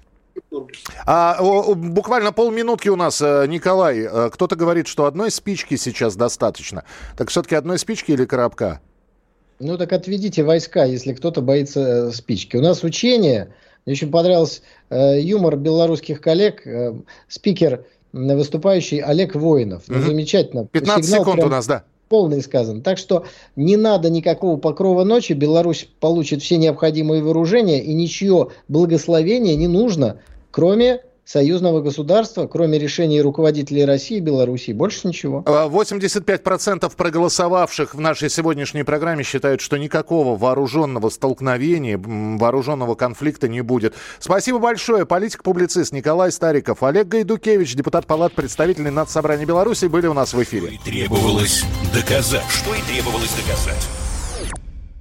а, 1.04 1.36
о, 1.40 1.74
буквально 1.74 2.32
полминутки 2.32 2.88
у 2.88 2.96
нас, 2.96 3.20
э, 3.20 3.46
Николай. 3.48 4.00
Э, 4.00 4.30
кто-то 4.30 4.54
говорит, 4.54 4.86
что 4.86 5.06
одной 5.06 5.30
спички 5.30 5.76
сейчас 5.76 6.16
достаточно. 6.16 6.84
Так 7.16 7.30
все-таки 7.30 7.56
одной 7.56 7.78
спички 7.78 8.12
или 8.12 8.24
коробка? 8.24 8.80
Ну 9.58 9.76
так 9.76 9.92
отведите 9.92 10.44
войска, 10.44 10.84
если 10.84 11.12
кто-то 11.12 11.40
боится 11.40 11.80
э, 11.80 12.12
спички. 12.12 12.56
У 12.56 12.62
нас 12.62 12.84
учение, 12.84 13.52
мне 13.84 13.94
очень 13.94 14.10
понравился 14.10 14.60
э, 14.90 15.20
юмор 15.20 15.56
белорусских 15.56 16.20
коллег, 16.20 16.66
э, 16.66 16.94
спикер 17.26 17.84
выступающий 18.12 19.00
Олег 19.00 19.34
Воинов. 19.34 19.82
Ну, 19.86 20.00
замечательно. 20.00 20.66
15 20.66 21.04
Сигнал 21.04 21.24
секунд 21.24 21.44
у 21.44 21.48
нас, 21.48 21.66
да. 21.66 21.84
Полный 22.08 22.42
сказан. 22.42 22.82
Так 22.82 22.98
что 22.98 23.24
не 23.54 23.76
надо 23.76 24.08
никакого 24.08 24.56
покрова 24.56 25.04
ночи. 25.04 25.34
Беларусь 25.34 25.88
получит 26.00 26.42
все 26.42 26.56
необходимые 26.56 27.22
вооружения, 27.22 27.82
и 27.82 27.92
ничье 27.92 28.48
благословение 28.68 29.56
не 29.56 29.68
нужно, 29.68 30.20
кроме 30.50 31.02
союзного 31.28 31.82
государства, 31.82 32.46
кроме 32.46 32.78
решений 32.78 33.20
руководителей 33.20 33.84
России 33.84 34.16
и 34.16 34.20
Белоруссии. 34.20 34.72
Больше 34.72 35.06
ничего. 35.08 35.42
85% 35.46 36.78
а, 36.84 36.88
проголосовавших 36.88 37.94
в 37.94 38.00
нашей 38.00 38.30
сегодняшней 38.30 38.82
программе 38.82 39.24
считают, 39.24 39.60
что 39.60 39.76
никакого 39.76 40.38
вооруженного 40.38 41.10
столкновения, 41.10 41.98
вооруженного 41.98 42.94
конфликта 42.94 43.46
не 43.46 43.60
будет. 43.60 43.94
Спасибо 44.18 44.58
большое. 44.58 45.04
Политик-публицист 45.04 45.92
Николай 45.92 46.32
Стариков, 46.32 46.82
Олег 46.82 47.08
Гайдукевич, 47.08 47.74
депутат 47.74 48.06
Палат 48.06 48.32
представителей 48.32 48.90
Нацсобрания 48.90 49.44
Беларуси 49.44 49.84
были 49.84 50.06
у 50.06 50.14
нас 50.14 50.32
в 50.32 50.42
эфире. 50.42 50.68
Что 50.68 50.74
и 50.74 50.78
требовалось 50.78 51.64
доказать. 51.92 52.48
Что 52.48 52.74
и 52.74 52.80
требовалось 52.90 53.34
доказать. 53.34 53.86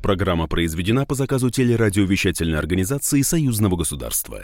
Программа 0.02 0.48
произведена 0.48 1.06
по 1.06 1.16
заказу 1.16 1.50
телерадиовещательной 1.50 2.60
организации 2.60 3.22
Союзного 3.22 3.78
государства. 3.78 4.44